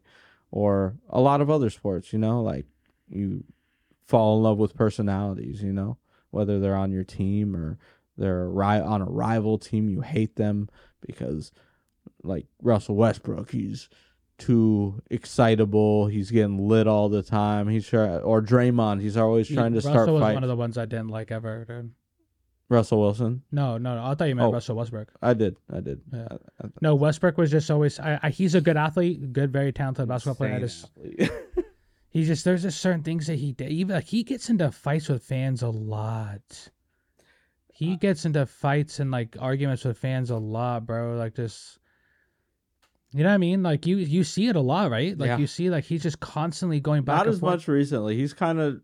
or 0.55 0.95
a 1.09 1.19
lot 1.19 1.41
of 1.41 1.49
other 1.49 1.69
sports, 1.69 2.13
you 2.13 2.17
know, 2.17 2.41
like 2.41 2.65
you 3.09 3.43
fall 4.05 4.37
in 4.37 4.43
love 4.43 4.57
with 4.57 4.73
personalities, 4.73 5.61
you 5.61 5.73
know, 5.73 5.97
whether 6.31 6.61
they're 6.61 6.77
on 6.77 6.93
your 6.93 7.03
team 7.03 7.53
or 7.53 7.77
they're 8.17 8.47
ri- 8.49 8.79
on 8.79 9.01
a 9.01 9.05
rival 9.05 9.57
team, 9.57 9.89
you 9.89 9.99
hate 9.99 10.37
them 10.37 10.69
because, 11.05 11.51
like 12.23 12.45
Russell 12.61 12.95
Westbrook, 12.95 13.51
he's 13.51 13.89
too 14.37 15.01
excitable. 15.09 16.07
He's 16.07 16.31
getting 16.31 16.69
lit 16.69 16.87
all 16.87 17.09
the 17.09 17.21
time. 17.21 17.67
He's 17.67 17.85
try- 17.89 18.19
or 18.19 18.41
Draymond, 18.41 19.01
he's 19.01 19.17
always 19.17 19.49
trying 19.49 19.73
to 19.73 19.79
Russell 19.79 19.91
start 19.91 20.09
was 20.09 20.21
fights. 20.21 20.33
one 20.35 20.43
of 20.43 20.49
the 20.49 20.55
ones 20.55 20.77
I 20.77 20.85
didn't 20.85 21.09
like 21.09 21.31
ever, 21.31 21.65
dude. 21.67 21.91
Russell 22.67 22.99
Wilson, 22.99 23.43
No, 23.51 23.77
no, 23.77 23.95
no. 23.95 24.03
I 24.05 24.15
thought 24.15 24.27
you 24.27 24.35
meant 24.35 24.47
Oh. 24.49 24.51
Russell 24.53 24.75
Westbrook. 24.75 25.11
I 25.21 25.33
did, 25.35 25.55
I 25.71 25.81
did. 25.81 26.01
Yeah. 26.11 26.27
I- 26.31 26.65
I- 26.65 26.69
No, 26.81 26.95
Westbrook 26.95 27.37
was 27.37 27.51
just 27.51 27.69
always. 27.69 27.99
I, 27.99 28.19
I, 28.23 28.29
he's 28.31 28.55
a 28.55 28.61
good 28.61 28.75
athlete, 28.77 29.31
good, 29.33 29.51
very 29.53 29.71
talented 29.71 30.07
basketball 30.07 30.35
player. 30.35 30.53
I 30.53 30.57
insane 30.57 30.89
just, 31.19 31.29
athlete. 31.29 31.65
he 32.09 32.23
just 32.25 32.43
there's 32.43 32.63
just 32.63 32.81
certain 32.81 33.03
things 33.03 33.27
that 33.27 33.35
he 33.35 33.51
did. 33.51 33.69
Even 33.69 33.95
like 33.97 34.05
he 34.05 34.23
gets 34.23 34.49
into 34.49 34.71
fights 34.71 35.09
with 35.09 35.23
fans 35.23 35.61
a 35.61 35.69
lot. 35.69 36.69
He 37.71 37.93
uh, 37.93 37.97
gets 37.97 38.25
into 38.25 38.45
fights 38.47 38.99
and 38.99 39.11
like 39.11 39.35
arguments 39.39 39.85
with 39.85 39.97
fans 39.99 40.31
a 40.31 40.37
lot, 40.37 40.87
bro. 40.87 41.17
Like 41.17 41.35
just 41.35 41.77
you 43.11 43.23
know 43.23 43.29
what 43.29 43.35
I 43.35 43.37
mean? 43.37 43.61
Like 43.63 43.85
you 43.85 43.97
you 43.97 44.23
see 44.23 44.47
it 44.47 44.55
a 44.55 44.61
lot, 44.61 44.89
right? 44.89 45.15
Like 45.17 45.27
Yeah. 45.27 45.37
you 45.37 45.45
see 45.47 45.69
like 45.69 45.83
he's 45.83 46.01
just 46.03 46.19
constantly 46.19 46.79
going 46.79 47.03
back 47.03 47.17
Not 47.17 47.25
and 47.27 47.33
as 47.35 47.39
forth. 47.41 47.53
much 47.53 47.67
recently. 47.67 48.15
He's 48.17 48.33
kind 48.33 48.59
of 48.59 48.81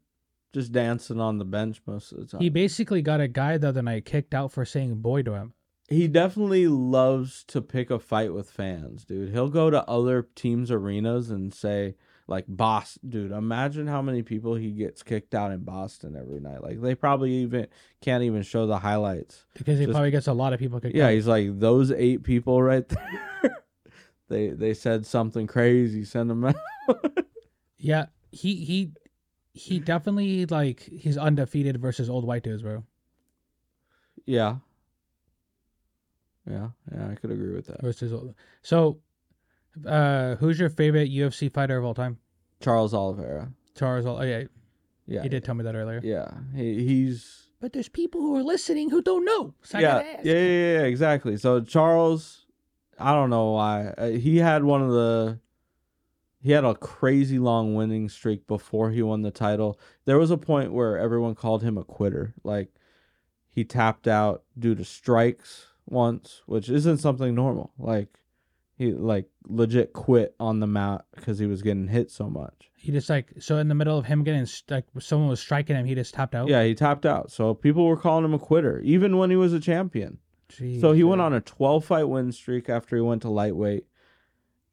just 0.53 0.71
dancing 0.71 1.19
on 1.19 1.37
the 1.37 1.45
bench 1.45 1.81
most 1.85 2.11
of 2.11 2.19
the 2.19 2.25
time. 2.25 2.41
He 2.41 2.49
basically 2.49 3.01
got 3.01 3.21
a 3.21 3.27
guy 3.27 3.57
the 3.57 3.69
other 3.69 3.81
night 3.81 4.05
kicked 4.05 4.33
out 4.33 4.51
for 4.51 4.65
saying 4.65 4.95
boy 5.01 5.21
to 5.23 5.33
him. 5.33 5.53
he 5.89 6.07
definitely 6.07 6.67
loves 6.67 7.43
to 7.45 7.61
pick 7.61 7.89
a 7.89 7.99
fight 7.99 8.33
with 8.33 8.49
fans, 8.49 9.05
dude. 9.05 9.31
He'll 9.31 9.49
go 9.49 9.69
to 9.69 9.83
other 9.89 10.27
teams' 10.35 10.71
arenas 10.71 11.29
and 11.29 11.53
say, 11.53 11.95
like, 12.27 12.45
boss, 12.47 12.97
dude, 13.07 13.31
imagine 13.31 13.87
how 13.87 14.01
many 14.01 14.23
people 14.23 14.55
he 14.55 14.71
gets 14.71 15.03
kicked 15.03 15.35
out 15.35 15.51
in 15.51 15.63
Boston 15.65 16.15
every 16.15 16.39
night. 16.39 16.61
Like, 16.63 16.79
they 16.81 16.95
probably 16.95 17.31
even 17.33 17.67
can't 18.01 18.23
even 18.23 18.41
show 18.43 18.67
the 18.67 18.79
highlights. 18.79 19.43
Because 19.55 19.79
he 19.79 19.85
Just- 19.85 19.93
probably 19.95 20.11
gets 20.11 20.27
a 20.27 20.33
lot 20.33 20.53
of 20.53 20.59
people 20.59 20.79
kicked 20.79 20.95
Yeah, 20.95 21.05
out. 21.05 21.09
Yeah, 21.09 21.15
he's 21.15 21.27
like, 21.27 21.59
those 21.59 21.91
eight 21.91 22.23
people 22.23 22.61
right 22.63 22.87
there, 22.87 23.57
they 24.29 24.49
they 24.49 24.73
said 24.73 25.05
something 25.05 25.45
crazy, 25.47 26.03
send 26.05 26.29
them 26.29 26.45
out. 26.45 26.55
Yeah, 27.83 28.05
he 28.31 28.55
he 28.63 28.91
he 29.53 29.79
definitely 29.79 30.45
like 30.45 30.81
he's 30.81 31.17
undefeated 31.17 31.79
versus 31.81 32.09
old 32.09 32.25
white 32.25 32.43
dudes, 32.43 32.61
bro. 32.63 32.83
yeah. 34.25 34.57
Yeah, 36.49 36.69
yeah, 36.91 37.09
I 37.11 37.15
could 37.15 37.31
agree 37.31 37.53
with 37.53 37.67
that. 37.67 37.81
Versus 37.81 38.11
old. 38.11 38.33
So, 38.63 38.97
uh, 39.85 40.35
who's 40.35 40.59
your 40.59 40.69
favorite 40.69 41.11
UFC 41.11 41.53
fighter 41.53 41.77
of 41.77 41.85
all 41.85 41.93
time? 41.93 42.17
Charles 42.59 42.93
Oliveira. 42.95 43.51
Charles. 43.75 44.05
Oh, 44.07 44.21
yeah, 44.23 44.43
Yeah. 45.05 45.21
he 45.21 45.29
did 45.29 45.43
tell 45.43 45.53
me 45.55 45.63
that 45.63 45.75
earlier. 45.75 46.01
Yeah. 46.03 46.31
He, 46.55 46.83
he's 46.85 47.47
But 47.59 47.73
there's 47.73 47.89
people 47.89 48.21
who 48.21 48.35
are 48.37 48.43
listening 48.43 48.89
who 48.89 49.01
don't 49.03 49.23
know. 49.23 49.53
So 49.61 49.77
yeah, 49.77 49.99
yeah, 49.99 50.13
ask. 50.17 50.25
yeah, 50.25 50.33
yeah, 50.33 50.39
yeah, 50.79 50.81
exactly. 50.85 51.37
So 51.37 51.61
Charles, 51.61 52.47
I 52.97 53.13
don't 53.13 53.29
know 53.29 53.51
why 53.51 53.87
uh, 53.97 54.07
he 54.09 54.37
had 54.37 54.63
one 54.63 54.81
of 54.81 54.89
the. 54.91 55.39
He 56.41 56.51
had 56.51 56.65
a 56.65 56.73
crazy 56.73 57.37
long 57.37 57.75
winning 57.75 58.09
streak 58.09 58.47
before 58.47 58.89
he 58.91 59.03
won 59.03 59.21
the 59.21 59.31
title. 59.31 59.79
There 60.05 60.17
was 60.17 60.31
a 60.31 60.37
point 60.37 60.73
where 60.73 60.97
everyone 60.97 61.35
called 61.35 61.61
him 61.61 61.77
a 61.77 61.83
quitter. 61.83 62.33
Like 62.43 62.69
he 63.49 63.63
tapped 63.63 64.07
out 64.07 64.43
due 64.57 64.73
to 64.75 64.83
strikes 64.83 65.67
once, 65.85 66.41
which 66.47 66.69
isn't 66.69 66.97
something 66.97 67.35
normal. 67.35 67.73
Like 67.77 68.19
he 68.75 68.91
like 68.91 69.27
legit 69.47 69.93
quit 69.93 70.35
on 70.39 70.59
the 70.59 70.67
mat 70.67 71.05
because 71.15 71.37
he 71.37 71.45
was 71.45 71.61
getting 71.61 71.87
hit 71.87 72.09
so 72.09 72.29
much. 72.29 72.71
He 72.75 72.91
just 72.91 73.09
like 73.09 73.33
so 73.39 73.57
in 73.57 73.67
the 73.67 73.75
middle 73.75 73.97
of 73.97 74.05
him 74.05 74.23
getting 74.23 74.47
like 74.69 74.85
someone 74.99 75.29
was 75.29 75.39
striking 75.39 75.75
him, 75.75 75.85
he 75.85 75.93
just 75.93 76.15
tapped 76.15 76.33
out. 76.33 76.47
Yeah, 76.47 76.63
he 76.63 76.73
tapped 76.73 77.05
out. 77.05 77.31
So 77.31 77.53
people 77.53 77.85
were 77.85 77.97
calling 77.97 78.25
him 78.25 78.33
a 78.33 78.39
quitter, 78.39 78.79
even 78.79 79.17
when 79.17 79.29
he 79.29 79.35
was 79.35 79.53
a 79.53 79.59
champion. 79.59 80.17
So 80.49 80.91
he 80.91 81.03
went 81.03 81.21
on 81.21 81.31
a 81.31 81.39
12 81.39 81.85
fight 81.85 82.09
win 82.09 82.31
streak 82.31 82.67
after 82.69 82.95
he 82.95 83.01
went 83.01 83.21
to 83.21 83.29
lightweight, 83.29 83.85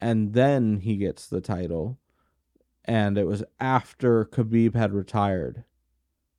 and 0.01 0.33
then 0.33 0.81
he 0.81 0.97
gets 0.97 1.27
the 1.27 1.41
title. 1.41 1.99
And 2.85 3.19
it 3.19 3.27
was 3.27 3.45
after 3.61 4.25
Khabib 4.25 4.75
had 4.75 4.93
retired. 4.93 5.65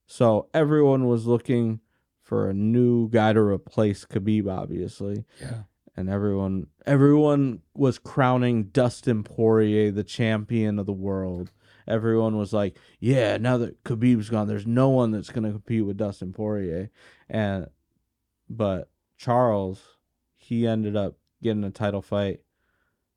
So 0.08 0.48
everyone 0.54 1.08
was 1.08 1.28
looking 1.28 1.82
for 2.24 2.50
a 2.50 2.54
new 2.54 3.10
guy 3.10 3.34
to 3.34 3.40
replace 3.40 4.06
Khabib, 4.06 4.50
obviously. 4.50 5.26
Yeah. 5.40 5.64
And 5.96 6.10
everyone 6.10 6.68
everyone 6.86 7.62
was 7.76 8.00
crowning 8.00 8.66
Dustin 8.66 9.24
Poirier 9.24 9.92
the 9.92 10.04
champion 10.04 10.80
of 10.80 10.86
the 10.86 10.94
world. 10.94 11.52
Everyone 11.88 12.38
was 12.38 12.54
like, 12.54 12.78
"Yeah, 13.00 13.38
now 13.38 13.58
that 13.58 13.84
Khabib's 13.84 14.30
gone, 14.30 14.48
there's 14.48 14.68
no 14.68 14.90
one 14.90 15.12
that's 15.12 15.30
going 15.30 15.44
to 15.44 15.52
compete 15.52 15.86
with 15.86 15.98
Dustin 15.98 16.32
Poirier." 16.32 16.90
And 17.30 17.68
but 18.50 18.90
Charles, 19.18 19.98
he 20.38 20.66
ended 20.66 20.96
up 20.96 21.18
getting 21.44 21.64
a 21.64 21.72
title 21.72 22.02
fight 22.02 22.40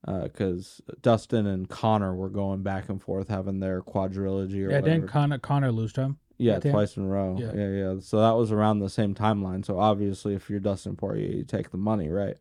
Uh, 0.07 0.23
because 0.25 0.81
Dustin 1.01 1.47
and 1.47 1.69
Conor 1.69 2.15
were 2.15 2.29
going 2.29 2.63
back 2.65 2.89
and 2.89 3.01
forth 3.01 3.29
having 3.29 3.61
their 3.61 3.81
quadrilogy 3.83 4.55
or 4.67 4.71
Yeah, 4.71 4.81
whatever. 4.81 4.83
didn't 4.83 5.07
Conor 5.09 5.39
Conor 5.39 5.71
lose 5.71 5.93
to 5.93 6.01
him? 6.03 6.19
Yeah, 6.39 6.59
twice 6.59 6.97
in 6.97 7.05
a 7.05 7.07
row. 7.07 7.37
Yeah. 7.39 7.53
Yeah. 7.55 7.69
yeah, 7.69 8.01
So 8.01 8.19
that 8.19 8.33
was 8.33 8.51
around 8.51 8.81
the 8.81 8.91
same 8.91 9.15
timeline. 9.15 9.65
So 9.65 9.79
obviously, 9.79 10.35
if 10.35 10.51
you're 10.51 10.59
Dustin 10.59 10.97
Poirier, 10.97 11.31
you 11.37 11.45
take 11.45 11.71
the 11.71 11.77
money, 11.77 12.09
right? 12.09 12.37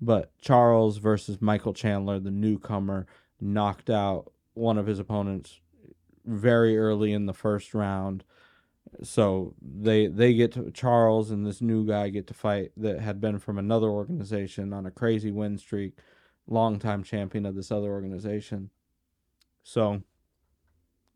But 0.00 0.30
Charles 0.40 0.98
versus 0.98 1.40
Michael 1.40 1.72
Chandler, 1.72 2.20
the 2.20 2.30
newcomer, 2.30 3.06
knocked 3.40 3.90
out 3.90 4.32
one 4.54 4.78
of 4.78 4.86
his 4.86 5.00
opponents 5.00 5.60
very 6.24 6.78
early 6.78 7.12
in 7.12 7.26
the 7.26 7.34
first 7.34 7.74
round. 7.74 8.22
So 9.02 9.54
they 9.60 10.06
they 10.06 10.34
get 10.34 10.52
to 10.52 10.70
Charles 10.70 11.30
and 11.30 11.44
this 11.44 11.60
new 11.60 11.84
guy 11.86 12.10
get 12.10 12.26
to 12.28 12.34
fight 12.34 12.70
that 12.76 13.00
had 13.00 13.20
been 13.20 13.38
from 13.38 13.58
another 13.58 13.88
organization 13.88 14.72
on 14.72 14.86
a 14.86 14.90
crazy 14.90 15.32
win 15.32 15.58
streak, 15.58 15.96
longtime 16.52 17.02
champion 17.02 17.46
of 17.46 17.54
this 17.54 17.70
other 17.70 17.90
organization. 17.90 18.70
So 19.62 20.02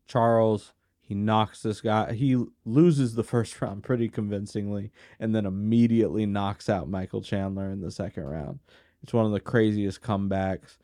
Charles 0.07 0.73
he 1.07 1.15
knocks 1.15 1.61
this 1.61 1.79
guy. 1.79 2.11
He 2.11 2.37
loses 2.65 3.15
the 3.15 3.23
first 3.23 3.61
round 3.61 3.81
pretty 3.83 4.09
convincingly, 4.09 4.91
and 5.21 5.33
then 5.33 5.45
immediately 5.45 6.25
knocks 6.25 6.67
out 6.67 6.89
Michael 6.89 7.21
Chandler 7.21 7.71
in 7.71 7.79
the 7.79 7.91
second 7.91 8.25
round. 8.25 8.59
It's 9.01 9.13
one 9.13 9.25
of 9.25 9.31
the 9.31 9.39
craziest 9.39 10.01
comebacks. 10.01 10.77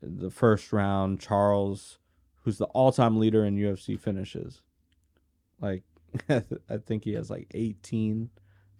The 0.00 0.30
first 0.30 0.72
round, 0.72 1.20
Charles, 1.20 1.98
who's 2.42 2.56
the 2.56 2.64
all-time 2.66 3.18
leader 3.18 3.44
in 3.44 3.58
UFC 3.58 4.00
finishes, 4.00 4.62
like 5.60 5.82
I 6.30 6.78
think 6.86 7.04
he 7.04 7.12
has 7.12 7.28
like 7.28 7.46
18 7.52 8.30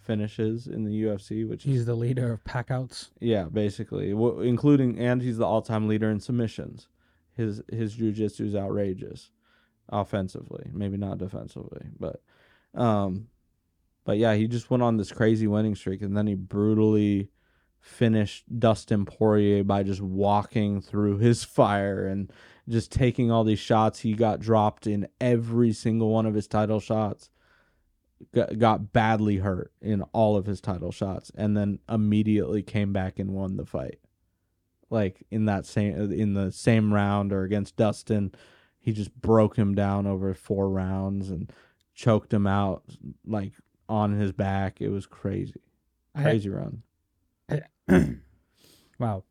finishes 0.07 0.67
in 0.67 0.85
the 0.85 1.03
UFC, 1.03 1.49
which 1.49 1.65
is 1.67 1.73
He's 1.73 1.85
the 1.87 1.95
leader 1.95 2.33
of 2.33 2.45
packouts. 2.45 3.11
yeah, 3.21 3.45
basically, 3.45 4.11
w- 4.11 4.41
including 4.41 4.99
and 4.99 5.21
he's 5.21 5.39
the 5.39 5.47
all-time 5.47 5.89
leader 5.89 6.11
in 6.11 6.21
submissions. 6.21 6.89
His 7.37 7.63
his 7.71 7.95
jujitsu 7.97 8.43
is 8.47 8.55
outrageous, 8.55 9.31
offensively, 9.91 10.71
maybe 10.73 10.97
not 10.97 11.19
defensively, 11.19 11.87
but, 11.99 12.23
um, 12.75 13.29
but 14.05 14.17
yeah, 14.19 14.35
he 14.35 14.47
just 14.49 14.71
went 14.71 14.83
on 14.83 14.97
this 14.97 15.13
crazy 15.13 15.47
winning 15.47 15.75
streak, 15.75 16.01
and 16.03 16.17
then 16.17 16.27
he 16.27 16.35
brutally 16.35 17.31
finished 17.81 18.45
Dustin 18.59 19.05
Poirier 19.05 19.63
by 19.65 19.83
just 19.83 20.01
walking 20.01 20.81
through 20.81 21.19
his 21.19 21.45
fire 21.59 22.07
and 22.07 22.33
just 22.69 22.91
taking 22.91 23.31
all 23.31 23.45
these 23.45 23.59
shots. 23.61 24.01
He 24.01 24.15
got 24.15 24.41
dropped 24.41 24.87
in 24.87 25.07
every 25.21 25.73
single 25.73 26.09
one 26.11 26.27
of 26.27 26.35
his 26.35 26.47
title 26.49 26.81
shots. 26.81 27.31
Got, 28.35 28.59
got 28.59 28.93
badly 28.93 29.37
hurt 29.39 29.73
in 29.83 30.03
all 30.13 30.37
of 30.37 30.47
his 30.47 30.61
title 30.61 30.91
shots 30.91 31.31
and 31.35 31.55
then 31.57 31.81
immediately 31.89 32.63
came 32.63 32.93
back 32.93 33.19
and 33.19 33.33
won 33.33 33.57
the 33.57 33.67
fight 33.67 33.99
like 34.89 35.23
in 35.31 35.45
that 35.45 35.67
same 35.67 36.13
in 36.13 36.33
the 36.33 36.51
same 36.51 36.95
round 36.95 37.31
or 37.31 37.43
against 37.43 37.77
Dustin 37.77 38.33
he 38.81 38.93
just 38.93 39.15
broke 39.21 39.57
him 39.57 39.75
down 39.75 40.07
over 40.07 40.33
four 40.33 40.71
rounds 40.71 41.29
and 41.29 41.53
choked 41.95 42.33
him 42.33 42.47
out 42.47 42.85
like 43.27 43.53
on 43.87 44.13
his 44.13 44.33
back 44.33 44.81
it 44.81 44.89
was 44.89 45.05
crazy 45.05 45.61
I- 46.15 46.23
crazy 46.23 46.49
run 46.49 46.83
wow. 48.99 49.25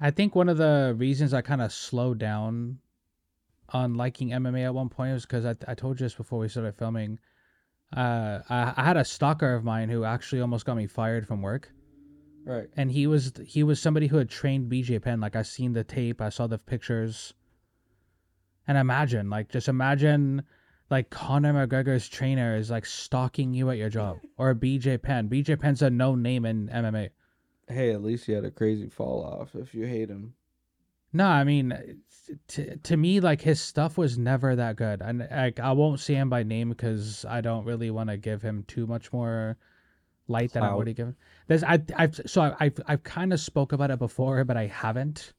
I 0.00 0.10
think 0.10 0.34
one 0.34 0.48
of 0.48 0.56
the 0.56 0.94
reasons 0.96 1.32
I 1.32 1.42
kind 1.42 1.62
of 1.62 1.72
slowed 1.72 2.18
down 2.18 2.78
on 3.68 3.94
liking 3.94 4.30
MMA 4.30 4.64
at 4.64 4.74
one 4.74 4.88
point 4.88 5.14
was 5.14 5.24
because 5.24 5.44
I, 5.44 5.54
I 5.68 5.74
told 5.74 6.00
you 6.00 6.04
this 6.04 6.14
before 6.14 6.40
we 6.40 6.48
started 6.48 6.74
filming. 6.76 7.18
Uh, 7.96 8.40
I, 8.48 8.74
I 8.76 8.84
had 8.84 8.96
a 8.96 9.04
stalker 9.04 9.54
of 9.54 9.64
mine 9.64 9.88
who 9.88 10.04
actually 10.04 10.40
almost 10.40 10.64
got 10.64 10.76
me 10.76 10.86
fired 10.86 11.26
from 11.26 11.42
work, 11.42 11.70
right 12.44 12.68
and 12.76 12.90
he 12.90 13.06
was 13.06 13.32
he 13.44 13.62
was 13.62 13.80
somebody 13.80 14.06
who 14.06 14.16
had 14.16 14.30
trained 14.30 14.70
BJ 14.70 15.00
Penn. 15.02 15.20
Like 15.20 15.36
I 15.36 15.42
seen 15.42 15.72
the 15.72 15.84
tape, 15.84 16.20
I 16.20 16.30
saw 16.30 16.46
the 16.46 16.58
pictures, 16.58 17.34
and 18.66 18.78
imagine 18.78 19.28
like 19.28 19.50
just 19.50 19.68
imagine 19.68 20.42
like 20.90 21.10
Conor 21.10 21.52
McGregor's 21.54 22.08
trainer 22.08 22.56
is 22.56 22.70
like 22.70 22.86
stalking 22.86 23.52
you 23.54 23.70
at 23.70 23.78
your 23.78 23.90
job, 23.90 24.18
or 24.38 24.54
BJ 24.54 25.00
Penn. 25.00 25.28
BJ 25.28 25.60
Penn's 25.60 25.82
a 25.82 25.90
no 25.90 26.14
name 26.14 26.46
in 26.46 26.68
MMA. 26.68 27.10
hey 27.68 27.92
at 27.92 28.02
least 28.02 28.26
he 28.26 28.32
had 28.32 28.44
a 28.44 28.50
crazy 28.50 28.88
fall 28.88 29.24
off 29.24 29.54
if 29.54 29.74
you 29.74 29.86
hate 29.86 30.08
him 30.08 30.34
No, 31.12 31.26
I 31.26 31.44
mean, 31.44 32.00
to 32.48 32.76
to 32.78 32.96
me, 32.96 33.20
like 33.20 33.42
his 33.42 33.60
stuff 33.60 33.98
was 33.98 34.16
never 34.18 34.56
that 34.56 34.76
good, 34.76 35.02
and 35.02 35.28
like 35.30 35.60
I 35.60 35.72
won't 35.72 36.00
say 36.00 36.14
him 36.14 36.30
by 36.30 36.42
name 36.42 36.70
because 36.70 37.24
I 37.28 37.40
don't 37.40 37.64
really 37.64 37.90
want 37.90 38.08
to 38.10 38.16
give 38.16 38.42
him 38.42 38.64
too 38.66 38.86
much 38.86 39.12
more 39.12 39.58
light 40.28 40.52
than 40.52 40.62
I've 40.62 40.72
already 40.76 40.94
given. 40.94 41.16
There's 41.48 41.64
I 41.64 41.82
I've 41.96 42.18
so 42.26 42.42
I- 42.42 42.56
I've 42.60 42.80
I've 42.86 43.02
kind 43.02 43.32
of 43.32 43.40
spoke 43.40 43.72
about 43.72 43.90
it 43.90 43.98
before, 43.98 44.44
but 44.44 44.56
I 44.56 44.66
haven't. 44.66 45.34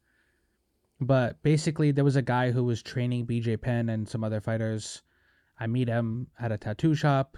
But 1.01 1.41
basically, 1.43 1.91
there 1.91 2.03
was 2.03 2.15
a 2.15 2.21
guy 2.21 2.51
who 2.51 2.63
was 2.63 2.81
training 2.83 3.25
BJ 3.25 3.59
Penn 3.59 3.89
and 3.89 4.07
some 4.07 4.23
other 4.23 4.39
fighters. 4.39 5.01
I 5.59 5.67
meet 5.67 5.87
him 5.87 6.27
at 6.39 6.51
a 6.51 6.57
tattoo 6.57 6.93
shop. 6.95 7.37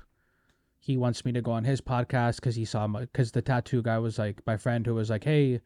He 0.79 0.97
wants 0.97 1.25
me 1.25 1.31
to 1.31 1.41
go 1.41 1.51
on 1.51 1.63
his 1.63 1.81
podcast 1.81 2.35
because 2.35 2.55
he 2.55 2.65
saw 2.65 2.85
my 2.87 3.01
because 3.01 3.31
the 3.31 3.41
tattoo 3.41 3.81
guy 3.81 3.97
was 3.97 4.19
like 4.19 4.41
my 4.45 4.57
friend 4.57 4.85
who 4.85 4.93
was 4.93 5.09
like, 5.09 5.23
"Hey, 5.23 5.61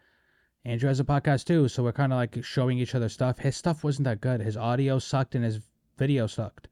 Andrew 0.65 0.87
has 0.87 0.99
a 0.99 1.05
podcast 1.05 1.45
too, 1.45 1.67
so 1.67 1.83
we're 1.83 1.93
kind 1.93 2.11
of 2.11 2.17
like 2.17 2.43
showing 2.43 2.79
each 2.79 2.95
other 2.95 3.09
stuff. 3.09 3.39
His 3.39 3.55
stuff 3.55 3.83
wasn't 3.83 4.05
that 4.05 4.21
good. 4.21 4.41
His 4.41 4.57
audio 4.57 4.99
sucked 4.99 5.35
and 5.35 5.43
his 5.43 5.59
video 5.97 6.27
sucked. 6.27 6.67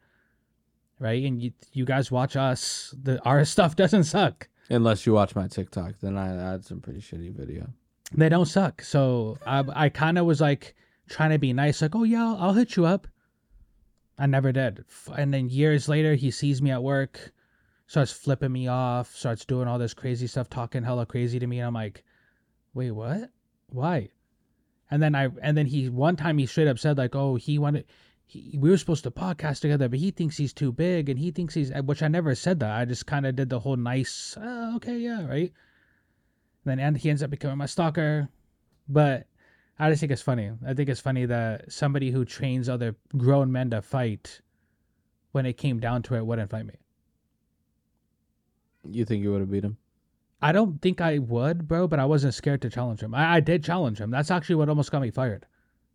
Right? 1.00 1.24
And 1.24 1.42
you 1.42 1.52
you 1.74 1.86
guys 1.86 2.12
watch 2.12 2.36
us. 2.36 2.94
The 3.02 3.22
our 3.24 3.46
stuff 3.56 3.76
doesn't 3.76 4.06
suck. 4.06 4.48
Unless 4.70 5.06
you 5.06 5.14
watch 5.14 5.36
my 5.36 5.48
TikTok, 5.48 6.00
then 6.02 6.18
I 6.18 6.28
had 6.28 6.66
some 6.66 6.82
pretty 6.82 7.00
shitty 7.00 7.34
video. 7.34 7.70
They 8.14 8.30
don't 8.30 8.46
suck. 8.46 8.82
So 8.82 9.38
I 9.46 9.64
I 9.74 9.90
kind 9.90 10.18
of 10.18 10.26
was 10.26 10.42
like 10.42 10.76
trying 11.08 11.32
to 11.32 11.40
be 11.40 11.54
nice, 11.54 11.82
like, 11.82 11.96
oh 11.96 12.04
yeah, 12.04 12.24
I'll, 12.24 12.38
I'll 12.38 12.54
hit 12.54 12.76
you 12.76 12.86
up. 12.86 13.08
I 14.20 14.26
never 14.26 14.52
did. 14.52 14.84
And 15.16 15.34
then 15.34 15.50
years 15.50 15.88
later, 15.88 16.16
he 16.16 16.32
sees 16.32 16.62
me 16.62 16.72
at 16.72 16.82
work, 16.82 17.32
starts 17.86 18.12
flipping 18.12 18.52
me 18.52 18.68
off, 18.68 19.16
starts 19.16 19.46
doing 19.46 19.68
all 19.68 19.78
this 19.78 19.94
crazy 19.94 20.28
stuff, 20.28 20.50
talking 20.50 20.84
hella 20.84 21.06
crazy 21.06 21.40
to 21.40 21.48
me. 21.48 21.60
And 21.60 21.68
I'm 21.68 21.74
like, 21.74 22.04
wait, 22.74 22.92
what? 22.92 23.30
Why? 23.72 24.10
And 24.90 25.02
then 25.02 25.16
I 25.16 25.30
and 25.42 25.58
then 25.58 25.66
he 25.66 25.90
one 25.90 26.16
time 26.16 26.38
he 26.38 26.46
straight 26.46 26.68
up 26.68 26.80
said 26.80 26.98
like, 26.98 27.16
oh, 27.16 27.36
he 27.36 27.60
wanted. 27.60 27.86
He, 28.26 28.58
we 28.58 28.70
were 28.70 28.78
supposed 28.78 29.04
to 29.04 29.12
podcast 29.12 29.62
together, 29.62 29.88
but 29.88 30.00
he 30.00 30.12
thinks 30.12 30.38
he's 30.38 30.54
too 30.54 30.72
big, 30.72 31.10
and 31.10 31.20
he 31.20 31.32
thinks 31.32 31.54
he's. 31.54 31.72
Which 31.84 32.04
I 32.04 32.08
never 32.08 32.36
said 32.36 32.60
that. 32.60 32.72
I 32.72 32.86
just 32.86 33.06
kind 33.06 33.26
of 33.26 33.36
did 33.36 33.50
the 33.50 33.60
whole 33.60 33.78
nice, 33.78 34.38
oh, 34.40 34.76
okay, 34.78 34.98
yeah, 34.98 35.26
right. 35.26 35.54
then 36.66 36.80
and 36.80 36.98
he 36.98 37.10
ends 37.10 37.24
up 37.24 37.30
becoming 37.30 37.58
my 37.58 37.66
stalker, 37.66 38.30
but 38.88 39.28
I 39.80 39.90
just 39.90 40.00
think 40.00 40.12
it's 40.12 40.22
funny. 40.22 40.52
I 40.66 40.74
think 40.74 40.90
it's 40.90 41.00
funny 41.00 41.26
that 41.26 41.72
somebody 41.72 42.12
who 42.12 42.26
trains 42.26 42.68
other 42.68 42.96
grown 43.16 43.52
men 43.52 43.70
to 43.72 43.82
fight, 43.82 44.42
when 45.32 45.46
it 45.46 45.58
came 45.58 45.80
down 45.80 46.02
to 46.04 46.16
it, 46.16 46.26
wouldn't 46.26 46.50
fight 46.50 46.66
me. 46.66 46.76
You 48.90 49.06
think 49.06 49.24
you 49.24 49.32
would 49.32 49.42
have 49.42 49.52
beat 49.52 49.64
him? 49.64 49.78
I 50.42 50.52
don't 50.52 50.82
think 50.82 51.02
I 51.02 51.18
would, 51.18 51.68
bro, 51.68 51.88
but 51.88 52.00
I 52.00 52.06
wasn't 52.06 52.36
scared 52.36 52.62
to 52.62 52.70
challenge 52.70 53.02
him. 53.02 53.16
I, 53.16 53.36
I 53.36 53.40
did 53.40 53.64
challenge 53.64 54.00
him. 54.00 54.12
That's 54.12 54.30
actually 54.30 54.56
what 54.56 54.70
almost 54.70 54.92
got 54.92 55.02
me 55.02 55.10
fired. 55.10 55.46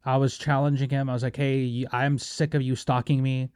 I 0.04 0.16
was 0.16 0.36
challenging 0.36 0.90
him. 0.90 1.08
I 1.08 1.12
was 1.12 1.22
like, 1.22 1.36
hey, 1.36 1.86
I'm 1.92 2.18
sick 2.18 2.54
of 2.54 2.62
you 2.62 2.74
stalking 2.74 3.22
me. 3.22 3.50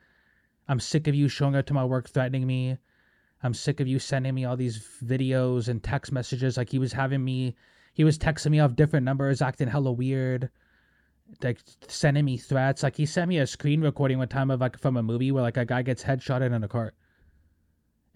I'm 0.69 0.79
sick 0.79 1.09
of 1.09 1.15
you 1.15 1.29
showing 1.29 1.57
up 1.57 1.67
to 1.67 1.75
my 1.75 1.85
work 1.85 2.09
threatening 2.09 2.47
me. 2.47 2.79
I'm 3.43 3.55
sick 3.55 3.81
of 3.81 3.89
you 3.89 3.99
sending 3.99 4.35
me 4.35 4.45
all 4.45 4.57
these 4.57 4.87
videos 5.05 5.69
and 5.69 5.83
text 5.83 6.13
messages. 6.13 6.57
Like 6.57 6.71
he 6.71 6.79
was 6.79 6.93
having 6.93 7.25
me, 7.25 7.57
he 7.95 8.05
was 8.05 8.19
texting 8.19 8.51
me 8.51 8.61
off 8.61 8.77
different 8.77 9.05
numbers, 9.05 9.43
acting 9.43 9.69
hella 9.69 9.93
weird, 9.93 10.51
like 11.43 11.61
sending 11.89 12.25
me 12.25 12.37
threats. 12.37 12.83
Like 12.85 12.97
he 12.97 13.07
sent 13.07 13.29
me 13.29 13.39
a 13.39 13.47
screen 13.47 13.81
recording 13.81 14.19
one 14.19 14.29
time 14.29 14.51
of 14.51 14.61
like 14.61 14.79
from 14.79 14.97
a 14.97 15.03
movie 15.03 15.33
where 15.33 15.43
like 15.43 15.57
a 15.57 15.65
guy 15.65 15.83
gets 15.83 16.05
headshotted 16.05 16.55
in 16.55 16.63
a 16.63 16.69
car. 16.69 16.95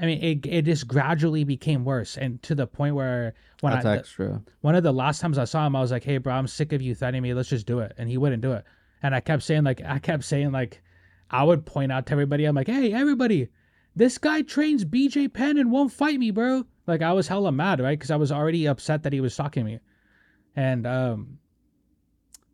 I 0.00 0.06
mean, 0.06 0.22
it 0.22 0.46
it 0.46 0.62
just 0.62 0.88
gradually 0.88 1.44
became 1.44 1.84
worse, 1.84 2.16
and 2.16 2.42
to 2.44 2.54
the 2.54 2.66
point 2.66 2.94
where 2.94 3.34
when 3.60 3.74
That's 3.74 3.84
I 3.84 3.96
extra. 3.98 4.42
one 4.62 4.74
of 4.74 4.82
the 4.82 4.92
last 4.92 5.20
times 5.20 5.36
I 5.36 5.44
saw 5.44 5.66
him, 5.66 5.76
I 5.76 5.80
was 5.80 5.90
like, 5.90 6.04
"Hey, 6.04 6.16
bro, 6.16 6.32
I'm 6.32 6.46
sick 6.46 6.72
of 6.72 6.80
you 6.80 6.94
threatening 6.94 7.22
me. 7.22 7.34
Let's 7.34 7.50
just 7.50 7.66
do 7.66 7.80
it." 7.80 7.92
And 7.98 8.08
he 8.08 8.16
wouldn't 8.16 8.40
do 8.40 8.52
it. 8.52 8.64
And 9.02 9.14
I 9.14 9.20
kept 9.20 9.42
saying, 9.42 9.64
like, 9.64 9.82
I 9.84 9.98
kept 9.98 10.24
saying, 10.24 10.52
like, 10.52 10.82
I 11.30 11.44
would 11.44 11.66
point 11.66 11.92
out 11.92 12.06
to 12.06 12.12
everybody, 12.12 12.46
I'm 12.46 12.54
like, 12.54 12.68
"Hey, 12.68 12.92
everybody, 12.94 13.48
this 13.94 14.16
guy 14.16 14.40
trains 14.40 14.86
BJ 14.86 15.28
Penn 15.28 15.58
and 15.58 15.70
won't 15.70 15.92
fight 15.92 16.18
me, 16.18 16.30
bro." 16.30 16.64
Like, 16.86 17.02
I 17.02 17.12
was 17.12 17.28
hella 17.28 17.52
mad, 17.52 17.80
right? 17.80 17.98
Because 17.98 18.10
I 18.10 18.16
was 18.16 18.32
already 18.32 18.66
upset 18.66 19.02
that 19.02 19.12
he 19.12 19.20
was 19.20 19.34
stalking 19.34 19.66
me, 19.66 19.80
and 20.56 20.86
um, 20.86 21.38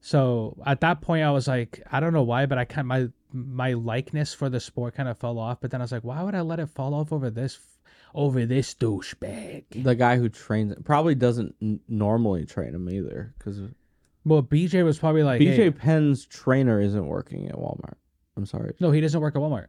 so 0.07 0.57
at 0.65 0.81
that 0.83 1.01
point, 1.01 1.25
I 1.25 1.33
was 1.33 1.49
like, 1.49 1.83
I 1.91 1.99
don't 1.99 2.13
know 2.13 2.23
why, 2.23 2.47
but 2.47 2.59
I 2.59 2.65
kind 2.65 2.87
my 2.87 3.09
my 3.33 3.73
likeness 3.73 4.33
for 4.33 4.49
the 4.49 4.61
sport 4.61 4.95
kind 4.95 5.09
of 5.09 5.19
fell 5.19 5.37
off. 5.37 5.59
But 5.61 5.73
then 5.73 5.81
I 5.81 5.85
was 5.85 5.91
like, 5.91 6.05
why 6.05 6.23
would 6.23 6.37
I 6.37 6.43
let 6.43 6.61
it 6.61 6.69
fall 6.69 6.95
off 6.95 7.13
over 7.13 7.29
this, 7.29 7.59
over 8.15 8.47
this 8.47 8.73
douchebag? 8.73 9.83
The 9.83 9.97
guy 9.97 10.17
who 10.17 10.29
trains 10.29 10.75
probably 10.85 11.17
doesn't 11.17 11.57
n- 11.61 11.81
normally 11.89 12.47
train 12.47 12.73
him 12.73 12.89
either, 12.89 13.35
because 13.37 13.61
Well, 14.25 14.45
BJ 14.45 14.85
was 14.85 14.97
probably 14.97 15.25
like, 15.25 15.41
BJ 15.41 15.57
hey, 15.57 15.71
Penn's 15.73 16.25
trainer 16.25 16.81
isn't 16.81 17.05
working 17.09 17.49
at 17.49 17.57
Walmart. 17.57 17.97
I'm 18.37 18.47
sorry. 18.47 18.75
No, 18.79 18.93
he 18.93 19.01
doesn't 19.01 19.21
work 19.21 19.35
at 19.35 19.43
Walmart. 19.43 19.67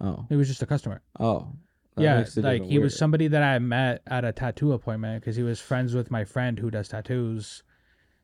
Oh, 0.00 0.26
He 0.28 0.34
was 0.34 0.48
just 0.48 0.62
a 0.62 0.66
customer. 0.66 1.02
oh. 1.20 1.52
Yeah, 1.96 2.24
like 2.36 2.64
he 2.64 2.78
was 2.78 2.96
somebody 2.96 3.26
that 3.28 3.42
I 3.42 3.58
met 3.58 4.02
at 4.06 4.24
a 4.24 4.30
tattoo 4.32 4.72
appointment 4.72 5.20
because 5.20 5.34
he 5.34 5.42
was 5.42 5.60
friends 5.60 5.94
with 5.94 6.10
my 6.12 6.24
friend 6.24 6.56
who 6.58 6.70
does 6.70 6.88
tattoos. 6.88 7.64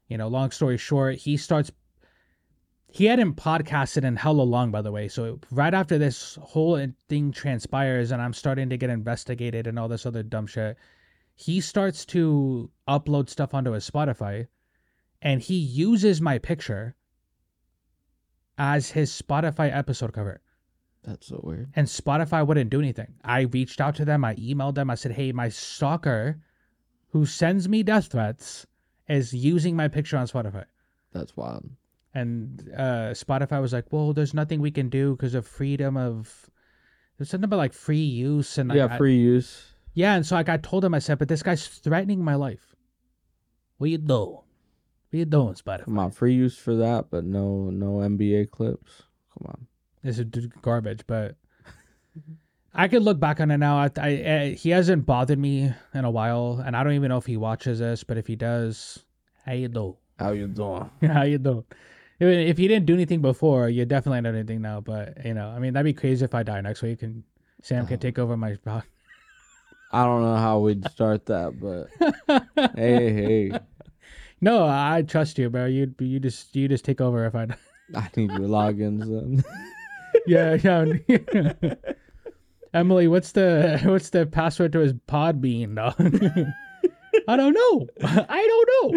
You 0.09 0.19
know, 0.19 0.29
long 0.29 0.51
story 0.51 0.77
short, 0.77 1.17
he 1.17 1.37
starts. 1.37 1.71
He 2.89 3.07
hadn't 3.07 3.35
podcasted 3.35 4.05
in 4.05 4.17
hella 4.17 4.43
long, 4.43 4.71
by 4.71 4.81
the 4.83 4.93
way. 4.93 5.09
So 5.09 5.41
right 5.51 5.75
after 5.75 5.99
this 5.99 6.39
whole 6.41 6.87
thing 7.09 7.33
transpires, 7.33 8.13
and 8.13 8.23
I'm 8.23 8.33
starting 8.33 8.69
to 8.71 8.77
get 8.77 8.91
investigated 8.91 9.67
and 9.67 9.79
all 9.79 9.89
this 9.89 10.07
other 10.07 10.23
dumb 10.23 10.47
shit, 10.47 10.77
he 11.35 11.61
starts 11.61 12.05
to 12.07 12.71
upload 12.87 13.29
stuff 13.29 13.55
onto 13.55 13.73
his 13.73 13.91
Spotify, 13.91 14.47
and 15.21 15.41
he 15.41 15.57
uses 15.57 16.21
my 16.21 16.39
picture 16.39 16.95
as 18.59 18.91
his 18.91 19.11
Spotify 19.11 19.75
episode 19.75 20.13
cover. 20.13 20.41
That's 21.03 21.27
so 21.27 21.41
weird. 21.43 21.71
and 21.75 21.87
Spotify 21.87 22.47
wouldn't 22.47 22.71
do 22.71 22.79
anything. 22.79 23.15
I 23.25 23.43
reached 23.43 23.81
out 23.81 23.97
to 23.97 24.05
them. 24.05 24.25
I 24.25 24.37
emailed 24.37 24.75
them. 24.77 24.89
I 24.89 24.95
said, 24.95 25.13
"Hey, 25.13 25.33
my 25.33 25.49
stalker, 25.49 26.41
who 27.09 27.27
sends 27.27 27.69
me 27.69 27.83
death 27.83 28.07
threats, 28.07 28.67
is 29.09 29.33
using 29.35 29.77
my 29.77 29.89
picture 29.89 30.17
on 30.17 30.27
Spotify." 30.27 30.65
That's 31.13 31.37
wild. 31.37 31.69
And 32.15 32.71
uh, 32.77 33.11
Spotify 33.13 33.61
was 33.61 33.73
like, 33.73 33.93
"Well, 33.93 34.13
there's 34.13 34.35
nothing 34.35 34.61
we 34.61 34.71
can 34.71 34.89
do 34.89 35.13
because 35.17 35.35
of 35.35 35.47
freedom 35.47 35.97
of." 35.97 36.51
There's 37.19 37.31
something 37.31 37.45
about 37.45 37.59
like 37.59 37.73
free 37.73 37.99
use 38.03 38.59
and 38.59 38.73
yeah, 38.73 38.89
I- 38.91 38.99
free 38.99 39.17
use. 39.19 39.73
yeah, 39.95 40.15
and 40.15 40.27
so 40.27 40.35
like 40.35 40.49
I 40.49 40.57
told 40.57 40.85
him, 40.85 40.95
I 40.95 40.99
said, 40.99 41.19
"But 41.19 41.29
this 41.29 41.43
guy's 41.43 41.67
threatening 41.67 42.23
my 42.25 42.35
life. 42.35 42.75
What 43.79 43.91
you 43.91 43.99
do? 43.99 44.41
What 45.11 45.19
you 45.19 45.25
doing, 45.25 45.55
Spotify? 45.55 45.85
Come 45.85 45.99
on, 45.99 46.11
free 46.11 46.35
use 46.35 46.57
for 46.57 46.75
that, 46.77 47.07
but 47.11 47.25
no, 47.25 47.71
no 47.71 47.99
NBA 47.99 48.51
clips. 48.51 49.03
Come 49.37 49.47
on. 49.51 49.67
This 50.03 50.19
is 50.19 50.27
garbage, 50.63 51.03
but 51.07 51.37
I 52.75 52.89
could 52.89 53.03
look 53.03 53.21
back 53.21 53.41
on 53.41 53.51
it 53.51 53.59
now. 53.59 53.79
I, 53.79 53.91
I, 53.99 54.09
I 54.09 54.51
he 54.59 54.71
hasn't 54.71 55.07
bothered 55.07 55.39
me 55.39 55.73
in 55.95 56.05
a 56.05 56.11
while, 56.11 56.63
and 56.65 56.77
I 56.77 56.83
don't 56.83 56.95
even 56.95 57.09
know 57.09 57.19
if 57.19 57.27
he 57.27 57.37
watches 57.37 57.79
this. 57.79 58.03
But 58.03 58.19
if 58.19 58.27
he 58.27 58.35
does, 58.35 59.05
how 59.47 59.53
you 59.53 59.69
do? 59.69 59.97
How 60.19 60.31
you 60.31 60.47
doing? 60.47 60.91
how 61.03 61.23
you 61.23 61.39
do? 61.39 61.65
If, 62.21 62.57
he 62.57 62.69
didn't 62.69 62.87
do 62.87 62.95
anything 62.95 63.21
before, 63.21 63.69
you 63.69 63.85
definitely 63.85 64.21
not 64.21 64.35
anything 64.35 64.63
now. 64.63 64.81
But 64.81 65.25
you 65.25 65.35
know, 65.35 65.49
I 65.49 65.59
mean, 65.59 65.73
that'd 65.73 65.85
be 65.85 65.93
crazy 65.93 66.25
if 66.25 66.35
I 66.35 66.45
die 66.45 66.61
next 66.61 66.83
week 66.83 67.03
and 67.03 67.25
Sam 67.63 67.85
can 67.85 67.99
take 67.99 68.21
over 68.21 68.37
my 68.37 68.55
spot. 68.55 68.85
I 69.91 70.05
don't 70.05 70.23
know 70.23 70.37
how 70.37 70.61
we'd 70.61 70.89
start 70.89 71.27
that, 71.27 71.59
but 71.59 71.89
hey, 72.77 73.13
hey, 73.13 73.59
No, 74.41 74.67
I 74.67 75.03
trust 75.03 75.37
you, 75.37 75.51
bro. 75.51 75.67
You 75.67 75.93
you 75.99 76.21
just 76.21 76.55
you 76.55 76.69
just 76.69 76.85
take 76.85 77.01
over 77.01 77.27
if 77.27 77.35
I. 77.35 77.47
die. 77.47 77.57
I 77.97 78.09
need 78.17 78.31
your 78.31 78.41
logins 78.41 79.01
then. 79.11 79.45
yeah, 80.27 80.55
yeah. 80.55 81.75
Emily, 82.75 83.07
what's 83.07 83.33
the 83.33 83.81
what's 83.85 84.11
the 84.11 84.27
password 84.27 84.73
to 84.73 84.81
his 84.81 84.93
Podbean, 84.93 85.77
dog? 85.77 85.95
I 87.29 87.37
don't 87.37 87.55
know. 87.55 87.87
I 88.29 88.67
don't 88.69 88.93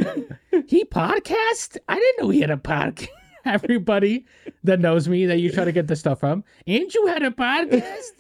know. 0.51 0.63
He 0.67 0.83
podcast? 0.83 1.77
I 1.87 1.95
didn't 1.95 2.23
know 2.23 2.29
he 2.31 2.41
had 2.41 2.49
a 2.49 2.57
podcast. 2.57 3.09
Everybody 3.45 4.25
that 4.63 4.79
knows 4.79 5.07
me 5.07 5.27
that 5.27 5.37
you 5.37 5.51
try 5.51 5.63
to 5.63 5.71
get 5.71 5.87
this 5.87 5.99
stuff 5.99 6.19
from. 6.19 6.43
Andrew 6.65 7.05
had 7.05 7.21
a 7.21 7.29
podcast? 7.29 8.11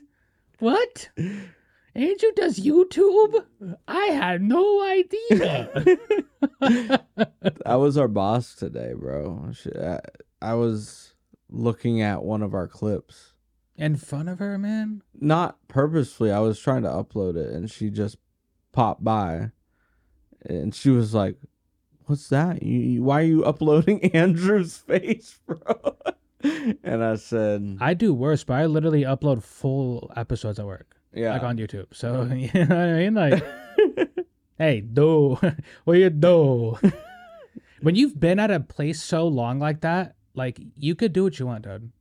What? 0.59 1.09
Andrew 1.17 2.31
does 2.35 2.59
YouTube? 2.59 3.43
I 3.87 4.05
had 4.05 4.41
no 4.41 4.81
idea. 4.83 5.97
I 7.65 7.75
was 7.75 7.97
our 7.97 8.07
boss 8.07 8.55
today, 8.55 8.93
bro. 8.95 9.51
I 10.41 10.53
was 10.53 11.13
looking 11.49 12.01
at 12.01 12.23
one 12.23 12.43
of 12.43 12.53
our 12.53 12.67
clips. 12.69 13.33
In 13.77 13.95
front 13.95 14.27
of 14.29 14.39
her, 14.39 14.57
man? 14.57 15.03
Not 15.19 15.57
purposefully. 15.67 16.31
I 16.31 16.39
was 16.39 16.59
trying 16.59 16.81
to 16.83 16.89
upload 16.89 17.35
it, 17.37 17.53
and 17.53 17.69
she 17.69 17.89
just 17.91 18.17
popped 18.71 19.03
by, 19.03 19.51
and 20.43 20.73
she 20.73 20.89
was 20.89 21.13
like, 21.13 21.37
"What's 22.05 22.27
that? 22.29 22.63
You, 22.63 22.79
you- 22.79 23.03
why 23.03 23.21
are 23.21 23.25
you 23.25 23.43
uploading 23.45 24.03
Andrew's 24.15 24.77
face, 24.77 25.39
bro?" 25.45 25.95
and 26.83 27.03
I 27.03 27.15
said, 27.17 27.77
I 27.79 27.93
do 27.93 28.13
worse, 28.13 28.43
but 28.43 28.55
I 28.55 28.65
literally 28.65 29.03
upload 29.03 29.43
full 29.43 30.11
episodes 30.15 30.57
at 30.59 30.65
work. 30.65 30.95
"Yeah." 31.13 31.33
like 31.33 31.43
on 31.43 31.57
YouTube. 31.57 31.87
So 31.93 32.23
you 32.33 32.49
know 32.53 32.75
what 32.75 32.77
I 32.77 32.93
mean? 32.93 33.13
Like, 33.13 33.43
hey, 34.57 34.81
do 34.81 35.37
what 35.83 35.97
you 35.97 36.09
do. 36.09 36.77
when 37.81 37.93
you've 37.95 38.19
been 38.19 38.39
at 38.39 38.49
a 38.49 38.59
place 38.59 39.01
so 39.03 39.27
long 39.27 39.59
like 39.59 39.81
that, 39.81 40.15
like 40.33 40.59
you 40.77 40.95
could 40.95 41.13
do 41.13 41.23
what 41.25 41.37
you 41.37 41.45
want, 41.45 41.63
dude. 41.65 41.91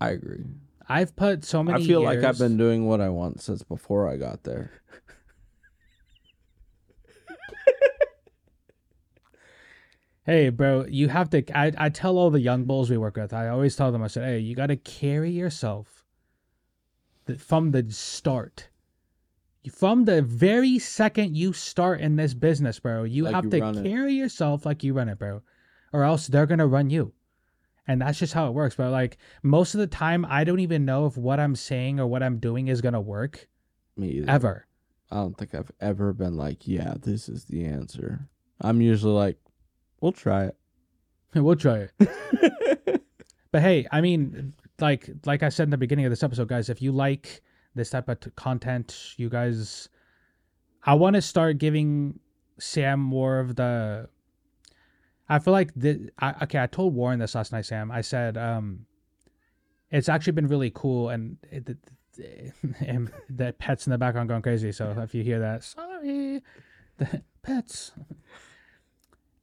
I 0.00 0.10
agree. 0.10 0.44
I've 0.88 1.16
put 1.16 1.44
so 1.44 1.62
many. 1.62 1.82
I 1.82 1.86
feel 1.86 2.02
like 2.02 2.22
I've 2.22 2.38
been 2.38 2.56
doing 2.56 2.86
what 2.86 3.00
I 3.00 3.08
want 3.08 3.40
since 3.40 3.62
before 3.62 4.08
I 4.08 4.16
got 4.16 4.42
there. 4.44 4.70
Hey, 10.26 10.48
bro, 10.48 10.86
you 10.88 11.08
have 11.08 11.28
to. 11.30 11.44
I, 11.56 11.70
I 11.76 11.88
tell 11.90 12.16
all 12.16 12.30
the 12.30 12.40
young 12.40 12.64
bulls 12.64 12.88
we 12.88 12.96
work 12.96 13.16
with. 13.16 13.34
I 13.34 13.48
always 13.48 13.76
tell 13.76 13.92
them. 13.92 14.02
I 14.02 14.06
said, 14.06 14.24
hey, 14.24 14.38
you 14.38 14.54
got 14.54 14.68
to 14.68 14.76
carry 14.76 15.30
yourself 15.30 16.02
from 17.38 17.72
the 17.72 17.84
start. 17.90 18.68
From 19.70 20.06
the 20.06 20.22
very 20.22 20.78
second 20.78 21.36
you 21.36 21.52
start 21.52 22.00
in 22.00 22.16
this 22.16 22.32
business, 22.34 22.78
bro, 22.78 23.04
you 23.04 23.24
Like 23.24 23.34
have 23.34 23.44
you 23.44 23.50
to 23.50 23.60
run 23.60 23.78
it. 23.78 23.84
carry 23.84 24.14
yourself 24.14 24.64
like 24.64 24.82
you 24.82 24.94
run 24.94 25.08
it, 25.10 25.18
bro, 25.18 25.42
or 25.92 26.04
else 26.04 26.26
they're 26.26 26.46
gonna 26.46 26.66
run 26.66 26.88
you. 26.90 27.12
And 27.86 28.00
that's 28.00 28.18
just 28.18 28.32
how 28.32 28.48
it 28.48 28.52
works. 28.52 28.74
But 28.76 28.90
like 28.90 29.18
most 29.42 29.74
of 29.74 29.80
the 29.80 29.86
time, 29.86 30.24
I 30.28 30.44
don't 30.44 30.60
even 30.60 30.84
know 30.84 31.06
if 31.06 31.16
what 31.16 31.38
I'm 31.38 31.54
saying 31.56 32.00
or 32.00 32.06
what 32.06 32.22
I'm 32.22 32.38
doing 32.38 32.68
is 32.68 32.80
gonna 32.80 33.00
work 33.00 33.48
Me 33.96 34.08
either. 34.08 34.30
ever. 34.30 34.66
I 35.10 35.16
don't 35.16 35.36
think 35.36 35.54
I've 35.54 35.70
ever 35.80 36.12
been 36.12 36.36
like, 36.36 36.66
yeah, 36.66 36.94
this 37.00 37.28
is 37.28 37.44
the 37.44 37.64
answer. 37.66 38.28
I'm 38.60 38.80
usually 38.80 39.12
like, 39.12 39.36
we'll 40.00 40.12
try 40.12 40.46
it. 40.46 40.56
we'll 41.34 41.56
try 41.56 41.88
it. 41.98 43.00
But 43.52 43.62
hey, 43.62 43.86
I 43.92 44.00
mean, 44.00 44.52
like 44.80 45.08
like 45.26 45.44
I 45.44 45.48
said 45.48 45.62
in 45.64 45.70
the 45.70 45.76
beginning 45.76 46.04
of 46.06 46.10
this 46.10 46.24
episode, 46.24 46.48
guys, 46.48 46.68
if 46.68 46.82
you 46.82 46.90
like 46.90 47.40
this 47.76 47.88
type 47.88 48.08
of 48.08 48.18
t- 48.18 48.30
content, 48.34 49.14
you 49.16 49.28
guys, 49.28 49.88
I 50.82 50.94
want 50.94 51.14
to 51.14 51.22
start 51.22 51.58
giving 51.58 52.18
Sam 52.58 52.98
more 52.98 53.38
of 53.38 53.54
the. 53.54 54.08
I 55.28 55.38
feel 55.38 55.52
like 55.52 55.72
the 55.74 56.10
I, 56.18 56.34
okay. 56.42 56.58
I 56.60 56.66
told 56.66 56.94
Warren 56.94 57.18
this 57.18 57.34
last 57.34 57.52
night, 57.52 57.64
Sam. 57.66 57.90
I 57.90 58.02
said, 58.02 58.36
um, 58.36 58.86
it's 59.90 60.08
actually 60.08 60.34
been 60.34 60.48
really 60.48 60.70
cool, 60.74 61.08
and 61.08 61.38
it, 61.50 61.76
it, 62.18 62.52
and 62.86 63.10
the 63.30 63.54
pets 63.58 63.86
in 63.86 63.90
the 63.90 63.98
background 63.98 64.28
going 64.28 64.42
crazy. 64.42 64.72
So 64.72 64.94
if 64.98 65.14
you 65.14 65.22
hear 65.22 65.40
that, 65.40 65.64
sorry, 65.64 66.42
the 66.98 67.22
pets. 67.42 67.92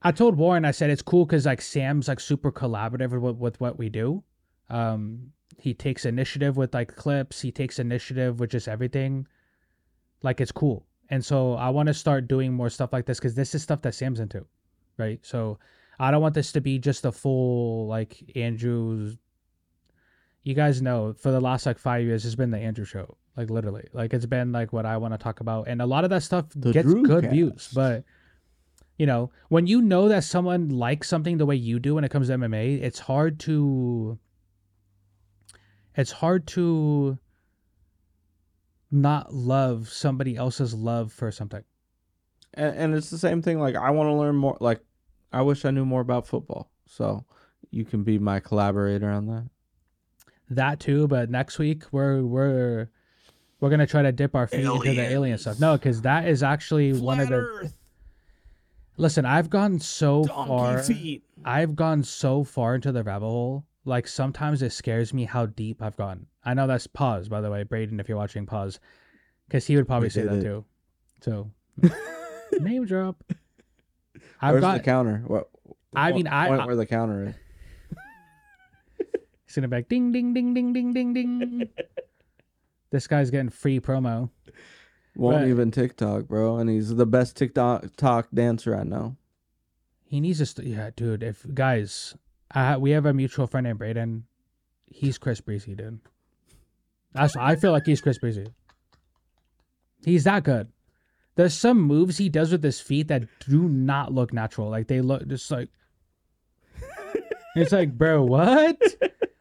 I 0.03 0.11
told 0.11 0.35
Warren, 0.35 0.65
I 0.65 0.71
said 0.71 0.89
it's 0.89 1.01
cool 1.01 1.25
because 1.25 1.45
like 1.45 1.61
Sam's 1.61 2.07
like 2.07 2.19
super 2.19 2.51
collaborative 2.51 3.19
with, 3.19 3.37
with 3.37 3.61
what 3.61 3.77
we 3.77 3.89
do. 3.89 4.23
Um, 4.69 5.31
he 5.57 5.73
takes 5.73 6.05
initiative 6.05 6.57
with 6.57 6.73
like 6.73 6.95
clips. 6.95 7.41
He 7.41 7.51
takes 7.51 7.77
initiative 7.77 8.39
with 8.39 8.49
just 8.49 8.67
everything. 8.67 9.27
Like 10.23 10.41
it's 10.41 10.51
cool, 10.51 10.85
and 11.09 11.23
so 11.25 11.53
I 11.53 11.69
want 11.69 11.87
to 11.87 11.93
start 11.93 12.27
doing 12.27 12.53
more 12.53 12.69
stuff 12.69 12.93
like 12.93 13.05
this 13.05 13.19
because 13.19 13.33
this 13.33 13.55
is 13.55 13.63
stuff 13.63 13.81
that 13.81 13.95
Sam's 13.95 14.19
into, 14.19 14.45
right? 14.97 15.19
So 15.23 15.59
I 15.99 16.11
don't 16.11 16.21
want 16.21 16.35
this 16.35 16.51
to 16.53 16.61
be 16.61 16.79
just 16.79 17.05
a 17.05 17.11
full 17.11 17.87
like 17.87 18.23
Andrew's. 18.35 19.17
You 20.43 20.55
guys 20.55 20.81
know 20.81 21.13
for 21.13 21.31
the 21.31 21.39
last 21.39 21.65
like 21.65 21.77
five 21.77 22.03
years, 22.03 22.25
it's 22.25 22.35
been 22.35 22.49
the 22.49 22.57
Andrew 22.57 22.85
show, 22.85 23.17
like 23.37 23.49
literally, 23.51 23.87
like 23.93 24.13
it's 24.13 24.25
been 24.25 24.51
like 24.51 24.73
what 24.73 24.85
I 24.87 24.97
want 24.97 25.13
to 25.13 25.19
talk 25.19 25.39
about, 25.39 25.67
and 25.67 25.81
a 25.81 25.85
lot 25.85 26.03
of 26.03 26.09
that 26.09 26.23
stuff 26.23 26.45
The 26.55 26.71
gets 26.71 26.91
good 26.93 27.25
Drewcast. 27.25 27.29
views, 27.29 27.69
but 27.73 28.03
you 28.97 29.05
know, 29.05 29.31
when 29.49 29.67
you 29.67 29.81
know 29.81 30.07
that 30.09 30.23
someone 30.23 30.69
likes 30.69 31.07
something 31.07 31.37
the 31.37 31.45
way 31.45 31.55
you 31.55 31.79
do 31.79 31.95
when 31.95 32.03
it 32.03 32.09
comes 32.09 32.27
to 32.27 32.33
MMA, 32.33 32.81
it's 32.81 32.99
hard 32.99 33.39
to 33.41 34.17
it's 35.95 36.11
hard 36.11 36.47
to 36.47 37.17
not 38.89 39.33
love 39.33 39.89
somebody 39.89 40.35
else's 40.35 40.73
love 40.73 41.11
for 41.13 41.31
something. 41.31 41.63
And, 42.53 42.75
and 42.77 42.95
it's 42.95 43.09
the 43.09 43.17
same 43.17 43.41
thing. 43.41 43.59
Like, 43.59 43.75
I 43.75 43.89
want 43.91 44.07
to 44.09 44.13
learn 44.13 44.35
more. 44.35 44.57
Like, 44.59 44.81
I 45.31 45.41
wish 45.41 45.63
I 45.65 45.71
knew 45.71 45.85
more 45.85 46.01
about 46.01 46.27
football. 46.27 46.69
So 46.87 47.23
you 47.69 47.85
can 47.85 48.03
be 48.03 48.19
my 48.19 48.39
collaborator 48.39 49.09
on 49.09 49.27
that. 49.27 49.49
That 50.49 50.79
too, 50.81 51.07
but 51.07 51.29
next 51.29 51.57
week 51.59 51.83
we're 51.93 52.21
we're 52.21 52.89
we're 53.61 53.69
gonna 53.69 53.87
try 53.87 54.01
to 54.01 54.11
dip 54.11 54.35
our 54.35 54.47
feet 54.47 54.65
into 54.65 54.79
the 54.93 54.99
alien 55.01 55.37
stuff. 55.37 55.59
No, 55.61 55.77
because 55.77 56.01
that 56.01 56.27
is 56.27 56.43
actually 56.43 56.91
one 56.93 57.21
of 57.21 57.29
the. 57.29 57.71
Listen, 58.97 59.25
I've 59.25 59.49
gone 59.49 59.79
so 59.79 60.25
far. 60.25 60.83
I've 61.45 61.75
gone 61.77 62.03
so 62.03 62.43
far 62.43 62.75
into 62.75 62.91
the 62.91 63.01
rabbit 63.03 63.25
hole. 63.27 63.65
Like 63.85 64.07
sometimes 64.07 64.61
it 64.61 64.73
scares 64.73 65.13
me 65.13 65.23
how 65.23 65.45
deep 65.45 65.81
I've 65.81 65.95
gone. 65.95 66.27
I 66.43 66.53
know 66.53 66.67
that's 66.67 66.85
pause, 66.87 67.29
by 67.29 67.39
the 67.39 67.49
way, 67.49 67.63
Braden. 67.63 67.99
If 68.01 68.09
you're 68.09 68.17
watching, 68.17 68.45
pause, 68.45 68.79
because 69.47 69.65
he 69.65 69.77
would 69.77 69.87
probably 69.87 70.07
We 70.07 70.09
say 70.11 70.23
that 70.23 70.35
it. 70.35 70.41
too. 70.43 70.65
So, 71.21 71.49
name 72.59 72.85
drop. 72.85 73.23
I've 74.41 74.53
Where's 74.53 74.61
got. 74.61 74.73
the 74.77 74.83
counter? 74.83 75.23
What? 75.27 75.49
I 75.95 76.11
mean, 76.11 76.27
I- 76.27 76.47
point 76.47 76.61
I- 76.61 76.65
where 76.65 76.75
the 76.75 76.85
counter 76.85 77.25
is. 77.29 77.35
Send 79.47 79.65
it 79.65 79.67
back. 79.69 79.89
ding 79.89 80.11
ding 80.11 80.33
ding 80.33 80.53
ding 80.53 80.73
ding 80.73 80.93
ding 80.93 81.13
ding. 81.13 81.69
this 82.91 83.07
guy's 83.07 83.29
getting 83.29 83.49
free 83.49 83.79
promo. 83.79 84.29
Won't 85.15 85.37
Right. 85.37 85.47
even 85.49 85.71
TikTok, 85.71 86.27
bro. 86.29 86.57
And 86.57 86.69
he's 86.69 86.95
the 86.95 87.05
best 87.05 87.35
TikTok 87.35 87.95
talk 87.97 88.29
dancer 88.33 88.75
I 88.75 88.83
know. 88.83 89.17
He 90.05 90.21
needs 90.21 90.39
to. 90.39 90.45
St- 90.45 90.67
yeah, 90.67 90.91
dude. 90.95 91.21
If 91.21 91.45
guys, 91.53 92.15
uh, 92.55 92.77
we 92.79 92.91
have 92.91 93.05
a 93.05 93.13
mutual 93.13 93.45
friend 93.47 93.65
named 93.65 93.79
Braden. 93.79 94.23
He's 94.87 95.17
Chris 95.17 95.41
Breezy, 95.41 95.75
dude. 95.75 95.99
That's. 97.13 97.35
I 97.35 97.55
feel 97.57 97.71
like 97.73 97.85
he's 97.85 97.99
Chris 98.01 98.17
Breezy. 98.19 98.47
He's 100.05 100.23
that 100.23 100.43
good. 100.43 100.69
There's 101.35 101.53
some 101.53 101.81
moves 101.81 102.17
he 102.17 102.29
does 102.29 102.51
with 102.51 102.63
his 102.63 102.81
feet 102.81 103.07
that 103.07 103.23
do 103.47 103.63
not 103.63 104.13
look 104.13 104.33
natural. 104.33 104.69
Like 104.69 104.87
they 104.87 105.01
look 105.01 105.27
just 105.27 105.49
like. 105.49 105.69
it's 107.55 107.71
like, 107.71 107.97
bro, 107.97 108.23
what? 108.23 108.79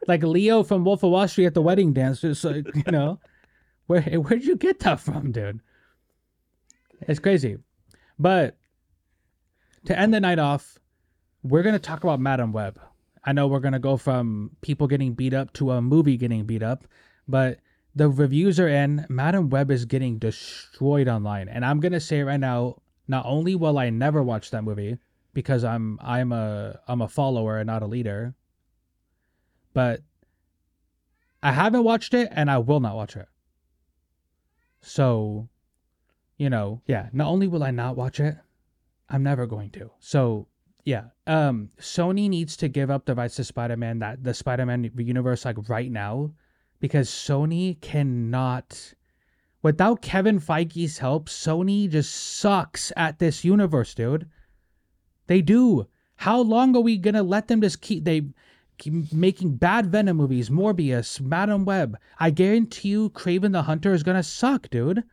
like 0.07 0.23
Leo 0.23 0.63
from 0.63 0.85
Wolf 0.85 1.03
of 1.03 1.11
Wall 1.11 1.27
Street 1.29 1.47
at 1.47 1.55
the 1.55 1.63
wedding 1.63 1.93
dance. 1.93 2.21
Just 2.21 2.45
like 2.45 2.67
you 2.75 2.93
know, 2.93 3.19
where 3.87 4.03
where'd 4.03 4.45
you 4.45 4.57
get 4.57 4.81
that 4.81 5.01
from, 5.01 5.33
dude? 5.33 5.61
It's 7.03 7.21
crazy, 7.21 7.57
but 8.19 8.57
to 9.87 9.99
end 9.99 10.13
the 10.13 10.21
night 10.21 10.39
off, 10.39 10.79
we're 11.43 11.63
gonna 11.63 11.79
talk 11.79 12.05
about 12.05 12.21
Madame 12.21 12.53
Web. 12.53 12.79
I 13.25 13.33
know 13.33 13.47
we're 13.47 13.61
gonna 13.61 13.79
go 13.79 13.97
from 13.97 14.51
people 14.61 14.87
getting 14.87 15.15
beat 15.15 15.35
up 15.35 15.53
to 15.55 15.73
a 15.73 15.83
movie 15.83 16.17
getting 16.17 16.45
beat 16.45 16.63
up, 16.63 16.87
but 17.27 17.59
the 17.95 18.09
reviews 18.09 18.61
are 18.61 18.69
in. 18.69 19.07
Madame 19.09 19.51
Web 19.51 19.71
is 19.71 19.85
getting 19.85 20.19
destroyed 20.19 21.09
online, 21.09 21.49
and 21.49 21.65
I'm 21.65 21.81
gonna 21.81 22.01
say 22.01 22.23
right 22.23 22.41
now, 22.41 22.77
not 23.09 23.27
only 23.27 23.55
will 23.55 23.79
I 23.79 23.91
never 23.91 24.23
watch 24.23 24.51
that 24.51 24.65
movie 24.65 24.99
because 25.35 25.65
I'm 25.65 25.99
I'm 26.03 26.33
a 26.33 26.81
I'm 26.87 27.03
a 27.03 27.09
follower 27.09 27.59
and 27.59 27.67
not 27.67 27.83
a 27.83 27.87
leader, 27.87 28.35
but 29.73 30.03
I 31.43 31.53
haven't 31.53 31.85
watched 31.85 32.15
it 32.15 32.29
and 32.33 32.51
I 32.51 32.59
will 32.59 32.81
not 32.81 32.97
watch 32.97 33.17
it. 33.17 33.27
So, 34.83 35.49
you 36.37 36.51
know, 36.51 36.83
yeah, 36.87 37.09
not 37.13 37.29
only 37.29 37.49
will 37.49 37.63
I 37.63 37.71
not 37.71 37.97
watch 37.97 38.21
it, 38.21 38.37
I'm 39.09 39.23
never 39.23 39.47
going 39.47 39.71
to. 39.71 39.91
So 40.01 40.47
yeah, 40.85 41.05
um, 41.27 41.71
Sony 41.79 42.29
needs 42.29 42.57
to 42.59 42.69
give 42.69 42.91
up 42.91 43.07
the 43.07 43.15
rights 43.15 43.37
to 43.37 43.45
Spider-Man 43.45 43.99
that 44.01 44.23
the 44.25 44.35
Spider-Man 44.35 44.91
universe 44.97 45.45
like 45.45 45.69
right 45.69 45.91
now, 45.91 46.33
because 46.81 47.11
Sony 47.11 47.81
cannot. 47.81 48.95
Without 49.63 50.01
Kevin 50.01 50.41
Feige's 50.41 50.99
help, 50.99 51.29
Sony 51.29 51.89
just 51.89 52.15
sucks 52.15 52.93
at 52.97 53.19
this 53.19 53.45
universe, 53.45 53.95
dude. 53.95 54.27
They 55.27 55.43
do. 55.43 55.87
How 56.17 56.41
long 56.41 56.75
are 56.75 56.81
we 56.81 56.97
gonna 56.97 57.23
let 57.23 57.49
them 57.49 57.61
just 57.61 57.81
keep 57.81 58.05
they 58.05 58.23
keep 58.79 59.13
making 59.13 59.57
bad 59.57 59.93
Venom 59.93 60.17
movies, 60.17 60.51
Morbius, 60.51 61.21
Madame 61.21 61.65
Web? 61.65 61.97
I 62.19 62.31
guarantee 62.31 62.89
you, 62.89 63.11
Kraven 63.11 63.53
the 63.53 63.63
Hunter 63.63 63.93
is 63.93 64.03
gonna 64.03 64.23
suck, 64.23 64.71
dude. 64.71 65.05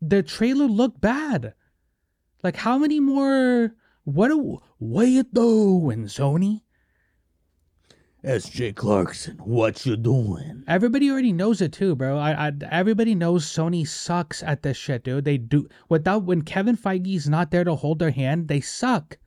The 0.00 0.22
trailer 0.22 0.66
looked 0.66 1.00
bad. 1.00 1.54
Like 2.42 2.56
how 2.56 2.78
many 2.78 3.00
more? 3.00 3.74
What 4.04 4.28
do 4.28 4.60
what 4.78 5.08
you 5.08 5.22
doing, 5.22 6.04
Sony? 6.04 6.63
S.J. 8.24 8.72
Clarkson, 8.72 9.36
what 9.44 9.84
you 9.84 9.96
doing? 9.98 10.64
Everybody 10.66 11.10
already 11.10 11.32
knows 11.32 11.60
it 11.60 11.72
too, 11.72 11.94
bro. 11.94 12.16
I, 12.16 12.48
I 12.48 12.52
everybody 12.70 13.14
knows 13.14 13.44
Sony 13.44 13.86
sucks 13.86 14.42
at 14.42 14.62
this 14.62 14.78
shit, 14.78 15.04
dude. 15.04 15.26
They 15.26 15.36
do 15.36 15.68
without 15.90 16.24
when 16.24 16.40
Kevin 16.40 16.74
Feige's 16.76 17.28
not 17.28 17.50
there 17.50 17.64
to 17.64 17.74
hold 17.74 17.98
their 17.98 18.12
hand, 18.12 18.48
they 18.48 18.62
suck. 18.62 19.18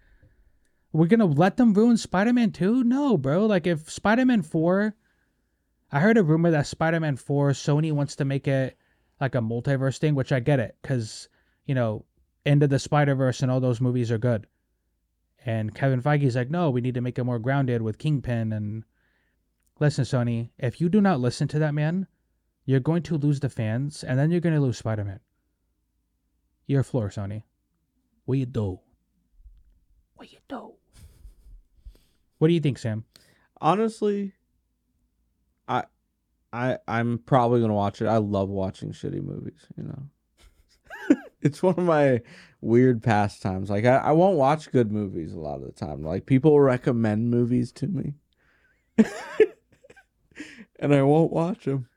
We're 0.92 1.06
gonna 1.06 1.26
let 1.26 1.58
them 1.58 1.76
ruin 1.76 1.98
Spider-Man 1.98 2.52
2? 2.52 2.84
No, 2.86 3.18
bro. 3.18 3.46
Like 3.46 3.68
if 3.68 3.88
Spider-Man 3.88 4.42
4 4.42 4.96
I 5.92 6.00
heard 6.00 6.18
a 6.18 6.24
rumor 6.24 6.50
that 6.50 6.66
Spider-Man 6.66 7.18
4 7.18 7.52
Sony 7.52 7.92
wants 7.92 8.16
to 8.16 8.26
make 8.26 8.48
it 8.48 8.78
like 9.22 9.36
a 9.36 9.42
multiverse 9.42 10.00
thing, 10.00 10.16
which 10.16 10.32
I 10.32 10.40
get 10.40 10.60
it, 10.60 10.76
because 10.82 11.30
you 11.68 11.76
know, 11.76 12.04
Into 12.46 12.68
the 12.68 12.80
Spider-Verse 12.80 13.44
and 13.44 13.52
all 13.52 13.60
those 13.60 13.80
movies 13.80 14.12
are 14.12 14.18
good. 14.18 14.48
And 15.48 15.74
Kevin 15.74 16.02
Feige's 16.02 16.36
like, 16.36 16.52
no, 16.52 16.70
we 16.70 16.82
need 16.82 16.96
to 16.96 17.02
make 17.02 17.18
it 17.18 17.24
more 17.24 17.40
grounded 17.40 17.82
with 17.82 17.98
Kingpin 17.98 18.52
and 18.52 18.84
listen, 19.80 20.04
Sony, 20.04 20.50
if 20.60 20.82
you 20.82 20.90
do 20.90 21.00
not 21.00 21.22
listen 21.22 21.48
to 21.48 21.60
that 21.60 21.74
man, 21.74 22.08
you're 22.66 22.82
going 22.82 23.02
to 23.04 23.16
lose 23.16 23.40
the 23.40 23.48
fans, 23.48 24.04
and 24.04 24.20
then 24.20 24.30
you're 24.30 24.42
going 24.42 24.56
to 24.56 24.60
lose 24.60 24.78
Spider 24.78 25.06
Man. 25.06 25.22
Your 26.66 26.84
floor, 26.84 27.08
Sony. 27.08 27.44
What 28.26 28.38
you 28.38 28.46
do? 28.46 28.82
What 30.18 30.30
you 30.34 30.40
do? 30.50 30.74
What 32.40 32.50
do 32.50 32.54
you 32.54 32.60
think, 32.60 32.78
Sam? 32.78 33.06
Honestly, 33.62 34.34
I, 35.66 35.86
I, 36.52 36.78
I'm 36.90 37.20
probably 37.20 37.62
gonna 37.62 37.74
watch 37.74 38.02
it. 38.02 38.08
I 38.08 38.18
love 38.18 38.50
watching 38.50 38.92
shitty 38.92 39.24
movies. 39.24 39.66
You 39.78 39.86
know, 39.86 40.04
it's 41.48 41.64
one 41.64 41.76
of 41.78 41.86
my 41.86 42.22
weird 42.62 43.02
pastimes. 43.02 43.70
Like 43.70 43.86
I, 43.86 43.98
I 43.98 44.12
won't 44.12 44.38
watch 44.38 44.72
good 44.72 44.92
movies 44.92 45.34
a 45.34 45.40
lot 45.40 45.62
of 45.62 45.66
the 45.66 45.72
time. 45.72 46.04
Like 46.04 46.26
people 46.26 46.60
recommend 46.60 47.32
movies 47.32 47.72
to 47.74 47.88
me, 47.88 48.14
and 50.80 50.94
I 50.94 51.02
won't 51.02 51.32
watch 51.32 51.66
them. 51.66 51.88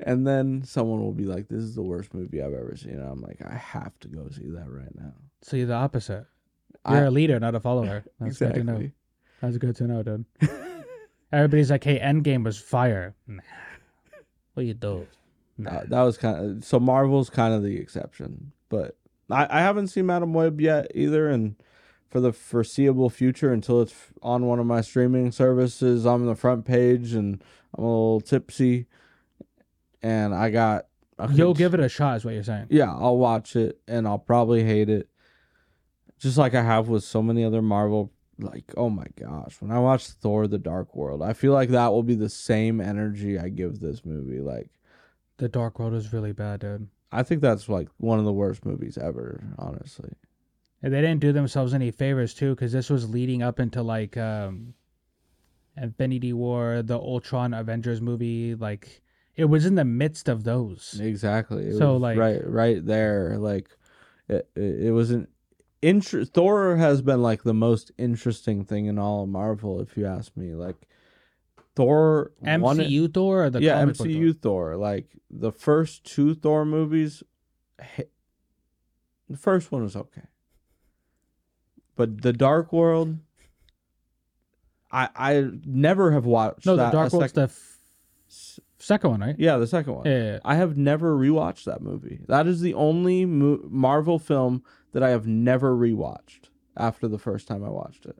And 0.00 0.26
then 0.26 0.62
someone 0.64 1.00
will 1.00 1.12
be 1.12 1.24
like, 1.24 1.48
"This 1.48 1.62
is 1.62 1.74
the 1.74 1.82
worst 1.82 2.14
movie 2.14 2.40
I've 2.40 2.52
ever 2.54 2.76
seen." 2.76 2.92
And 2.92 3.08
I'm 3.08 3.20
like, 3.20 3.40
"I 3.44 3.54
have 3.54 3.98
to 4.00 4.08
go 4.08 4.28
see 4.30 4.48
that 4.50 4.70
right 4.70 4.94
now." 4.94 5.12
So 5.42 5.56
you're 5.56 5.66
the 5.66 5.74
opposite. 5.74 6.26
You're 6.88 6.98
I- 6.98 7.06
a 7.06 7.10
leader, 7.10 7.40
not 7.40 7.54
a 7.54 7.60
follower. 7.60 8.04
That's 8.20 8.38
good 8.38 8.54
to 8.54 8.64
know. 8.64 8.72
exactly. 8.74 8.92
That's 9.40 9.58
good 9.58 9.76
to 9.76 9.84
know, 9.86 10.02
dude. 10.02 10.24
Everybody's 11.32 11.70
like, 11.70 11.84
hey, 11.84 11.98
Endgame 11.98 12.42
was 12.44 12.58
fire. 12.58 13.14
Nah. 13.26 13.42
What 14.54 14.66
you 14.66 14.74
do? 14.74 15.06
Nah. 15.58 15.70
Uh, 15.70 15.84
that 15.88 16.02
was 16.02 16.16
kind 16.16 16.58
of 16.58 16.64
so 16.64 16.80
Marvel's 16.80 17.28
kind 17.30 17.52
of 17.52 17.62
the 17.62 17.76
exception, 17.76 18.52
but 18.68 18.96
I, 19.30 19.46
I 19.50 19.60
haven't 19.60 19.88
seen 19.88 20.06
Madame 20.06 20.32
Web 20.34 20.60
yet 20.60 20.90
either, 20.94 21.28
and 21.28 21.56
for 22.08 22.20
the 22.20 22.32
foreseeable 22.32 23.10
future 23.10 23.52
until 23.52 23.82
it's 23.82 23.94
on 24.22 24.46
one 24.46 24.58
of 24.58 24.66
my 24.66 24.80
streaming 24.80 25.30
services, 25.32 26.06
I'm 26.06 26.22
on 26.22 26.26
the 26.26 26.34
front 26.34 26.64
page 26.64 27.12
and 27.12 27.42
I'm 27.76 27.84
a 27.84 27.86
little 27.86 28.20
tipsy, 28.20 28.86
and 30.02 30.34
I 30.34 30.50
got. 30.50 30.86
I 31.18 31.26
You'll 31.32 31.52
could- 31.52 31.58
give 31.58 31.74
it 31.74 31.80
a 31.80 31.88
shot, 31.88 32.16
is 32.18 32.24
what 32.24 32.34
you're 32.34 32.44
saying. 32.44 32.66
Yeah, 32.70 32.92
I'll 32.92 33.16
watch 33.18 33.56
it 33.56 33.80
and 33.88 34.06
I'll 34.06 34.18
probably 34.20 34.62
hate 34.64 34.88
it, 34.88 35.08
just 36.18 36.38
like 36.38 36.54
I 36.54 36.62
have 36.62 36.88
with 36.88 37.02
so 37.04 37.22
many 37.22 37.44
other 37.44 37.60
Marvel. 37.62 38.12
Like, 38.40 38.72
oh 38.76 38.88
my 38.88 39.06
gosh, 39.20 39.60
when 39.60 39.72
I 39.72 39.80
watch 39.80 40.06
Thor: 40.06 40.46
The 40.46 40.58
Dark 40.58 40.94
World, 40.94 41.22
I 41.22 41.32
feel 41.32 41.52
like 41.52 41.70
that 41.70 41.88
will 41.88 42.04
be 42.04 42.14
the 42.14 42.28
same 42.28 42.80
energy 42.80 43.36
I 43.38 43.48
give 43.48 43.80
this 43.80 44.04
movie. 44.04 44.38
Like. 44.40 44.70
The 45.38 45.48
Dark 45.48 45.78
World 45.80 45.94
is 45.94 46.12
really 46.12 46.32
bad, 46.32 46.60
dude. 46.60 46.88
I 47.10 47.22
think 47.22 47.40
that's 47.40 47.68
like 47.68 47.88
one 47.98 48.18
of 48.18 48.24
the 48.24 48.32
worst 48.32 48.64
movies 48.66 48.98
ever, 48.98 49.42
honestly. 49.58 50.10
And 50.82 50.92
they 50.92 51.00
didn't 51.00 51.20
do 51.20 51.32
themselves 51.32 51.74
any 51.74 51.90
favors 51.90 52.34
too, 52.34 52.54
because 52.54 52.72
this 52.72 52.90
was 52.90 53.08
leading 53.10 53.42
up 53.42 53.58
into 53.60 53.82
like 53.82 54.16
um, 54.16 54.74
Infinity 55.76 56.32
War, 56.32 56.82
the 56.82 56.98
Ultron 56.98 57.54
Avengers 57.54 58.00
movie. 58.00 58.54
Like 58.54 59.02
it 59.36 59.46
was 59.46 59.66
in 59.66 59.74
the 59.74 59.84
midst 59.84 60.28
of 60.28 60.44
those. 60.44 60.98
Exactly. 61.02 61.64
It 61.68 61.78
So, 61.78 61.94
was 61.94 62.02
like- 62.02 62.18
right 62.18 62.46
right 62.46 62.84
there 62.84 63.38
like 63.38 63.68
it 64.28 64.48
it, 64.54 64.86
it 64.86 64.90
was 64.92 65.10
an 65.10 65.28
inter- 65.82 66.24
Thor 66.24 66.76
has 66.76 67.02
been 67.02 67.22
like 67.22 67.42
the 67.42 67.54
most 67.54 67.90
interesting 67.98 68.64
thing 68.64 68.86
in 68.86 68.98
all 68.98 69.22
of 69.24 69.28
Marvel 69.30 69.80
if 69.80 69.96
you 69.96 70.06
ask 70.06 70.36
me. 70.36 70.54
Like 70.54 70.88
Thor 71.78 72.32
MCU 72.44 73.14
Thor 73.14 73.44
or 73.44 73.50
the 73.50 73.62
yeah, 73.62 73.78
comic 73.78 73.96
book 73.96 74.08
MCU 74.08 74.42
Thor. 74.42 74.76
Like 74.76 75.06
the 75.30 75.52
first 75.52 76.02
two 76.02 76.34
Thor 76.34 76.64
movies 76.64 77.22
the 79.30 79.36
first 79.36 79.70
one 79.70 79.84
was 79.84 79.94
okay. 79.94 80.22
But 81.94 82.22
the 82.22 82.32
Dark 82.32 82.72
World 82.72 83.18
I 84.90 85.08
I 85.14 85.48
never 85.64 86.10
have 86.10 86.26
watched 86.26 86.64
Thor? 86.64 86.76
No, 86.76 86.84
the 86.84 86.90
Dark 86.90 87.12
World's 87.12 87.26
sec- 87.26 87.34
the 87.34 87.42
f- 87.42 88.58
second 88.80 89.10
one, 89.10 89.20
right? 89.20 89.36
yeah, 89.38 89.56
the 89.56 89.68
second 89.68 89.94
one. 89.94 90.04
Yeah, 90.04 90.18
yeah, 90.18 90.32
yeah. 90.32 90.38
I 90.44 90.56
have 90.56 90.76
never 90.76 91.16
rewatched 91.16 91.64
that 91.64 91.80
movie. 91.80 92.22
That 92.26 92.48
is 92.48 92.60
the 92.60 92.74
only 92.74 93.24
mo- 93.24 93.60
Marvel 93.68 94.18
film 94.18 94.64
that 94.92 95.04
I 95.04 95.10
have 95.10 95.28
never 95.28 95.76
rewatched 95.76 96.48
after 96.76 97.06
the 97.06 97.18
first 97.18 97.46
time 97.46 97.64
I 97.64 97.68
watched 97.68 98.04
it. 98.04 98.18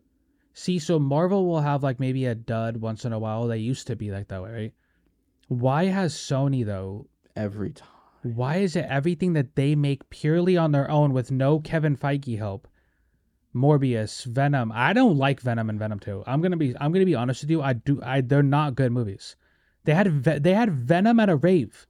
See, 0.58 0.80
so 0.80 0.98
Marvel 0.98 1.46
will 1.46 1.60
have 1.60 1.84
like 1.84 2.00
maybe 2.00 2.26
a 2.26 2.34
dud 2.34 2.78
once 2.78 3.04
in 3.04 3.12
a 3.12 3.18
while. 3.20 3.46
They 3.46 3.58
used 3.58 3.86
to 3.86 3.94
be 3.94 4.10
like 4.10 4.26
that 4.26 4.42
way, 4.42 4.50
right? 4.50 4.74
Why 5.46 5.84
has 5.84 6.14
Sony 6.14 6.66
though? 6.66 7.06
Every 7.36 7.70
time. 7.70 7.86
Why 8.24 8.56
is 8.56 8.74
it 8.74 8.84
everything 8.90 9.34
that 9.34 9.54
they 9.54 9.76
make 9.76 10.10
purely 10.10 10.56
on 10.56 10.72
their 10.72 10.90
own 10.90 11.12
with 11.12 11.30
no 11.30 11.60
Kevin 11.60 11.96
Feige 11.96 12.38
help? 12.38 12.66
Morbius, 13.54 14.24
Venom. 14.24 14.72
I 14.74 14.92
don't 14.92 15.16
like 15.16 15.40
Venom 15.40 15.70
and 15.70 15.78
Venom 15.78 16.00
2. 16.00 16.24
I'm 16.26 16.42
gonna 16.42 16.56
be 16.56 16.74
I'm 16.80 16.90
gonna 16.90 17.06
be 17.06 17.14
honest 17.14 17.44
with 17.44 17.50
you. 17.50 17.62
I 17.62 17.74
do 17.74 18.00
I 18.02 18.20
they're 18.20 18.42
not 18.42 18.74
good 18.74 18.90
movies. 18.90 19.36
They 19.84 19.94
had 19.94 20.10
Ve- 20.10 20.40
they 20.40 20.54
had 20.54 20.72
Venom 20.72 21.20
at 21.20 21.30
a 21.30 21.36
rave. 21.36 21.86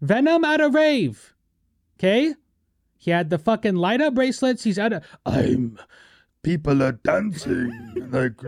Venom 0.00 0.44
at 0.44 0.60
a 0.60 0.68
rave. 0.68 1.36
Okay? 2.00 2.34
He 2.96 3.12
had 3.12 3.30
the 3.30 3.38
fucking 3.38 3.76
light 3.76 4.00
up 4.00 4.14
bracelets. 4.14 4.64
He's 4.64 4.76
at 4.76 4.92
a 4.92 5.02
I'm 5.24 5.78
people 6.42 6.82
are 6.82 6.92
dancing 6.92 7.72
like 8.10 8.40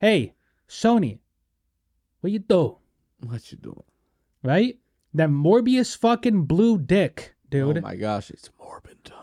Hey, 0.00 0.34
Sony. 0.68 1.18
What 2.20 2.32
you 2.32 2.38
do? 2.40 2.78
What 3.26 3.50
you 3.50 3.58
doing? 3.58 3.82
Right? 4.42 4.78
That 5.14 5.30
Morbius 5.30 5.96
fucking 5.96 6.44
blue 6.44 6.78
dick, 6.78 7.34
dude. 7.50 7.78
Oh 7.78 7.80
my 7.80 7.96
gosh, 7.96 8.30
it's 8.30 8.50
morbid 8.58 9.04
time. 9.04 9.16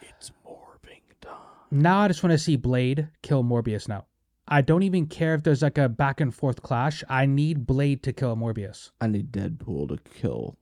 It's 0.00 0.30
morbing 0.46 1.02
time. 1.20 1.36
Now 1.70 2.00
I 2.00 2.08
just 2.08 2.22
want 2.22 2.32
to 2.32 2.38
see 2.38 2.56
Blade 2.56 3.08
kill 3.22 3.42
Morbius 3.42 3.88
now. 3.88 4.06
I 4.48 4.60
don't 4.60 4.82
even 4.82 5.06
care 5.06 5.34
if 5.34 5.42
there's 5.42 5.62
like 5.62 5.78
a 5.78 5.88
back 5.88 6.20
and 6.20 6.34
forth 6.34 6.62
clash. 6.62 7.02
I 7.08 7.26
need 7.26 7.66
Blade 7.66 8.02
to 8.04 8.12
kill 8.12 8.36
Morbius. 8.36 8.90
I 9.00 9.06
need 9.06 9.32
Deadpool 9.32 9.88
to 9.88 9.98
kill 10.18 10.56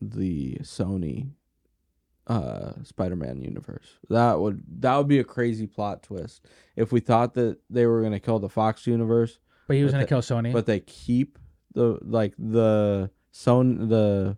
the 0.00 0.56
Sony 0.62 1.30
uh 2.26 2.72
Spider-Man 2.82 3.40
universe. 3.42 3.86
That 4.08 4.40
would 4.40 4.62
that 4.80 4.96
would 4.96 5.08
be 5.08 5.18
a 5.18 5.24
crazy 5.24 5.66
plot 5.66 6.02
twist 6.02 6.46
if 6.76 6.90
we 6.92 7.00
thought 7.00 7.34
that 7.34 7.58
they 7.68 7.86
were 7.86 8.00
going 8.00 8.12
to 8.12 8.20
kill 8.20 8.38
the 8.38 8.48
Fox 8.48 8.86
universe 8.86 9.38
But 9.68 9.76
he 9.76 9.84
was 9.84 9.92
gonna 9.92 10.06
kill 10.06 10.22
Sony. 10.22 10.52
but 10.52 10.66
they 10.66 10.80
keep 10.80 11.38
the 11.74 11.98
like 12.02 12.34
the 12.38 13.10
Sony 13.32 13.88
the 13.88 14.36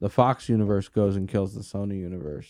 the 0.00 0.08
Fox 0.08 0.48
universe 0.48 0.88
goes 0.88 1.16
and 1.16 1.28
kills 1.28 1.54
the 1.54 1.60
Sony 1.60 1.98
universe. 1.98 2.48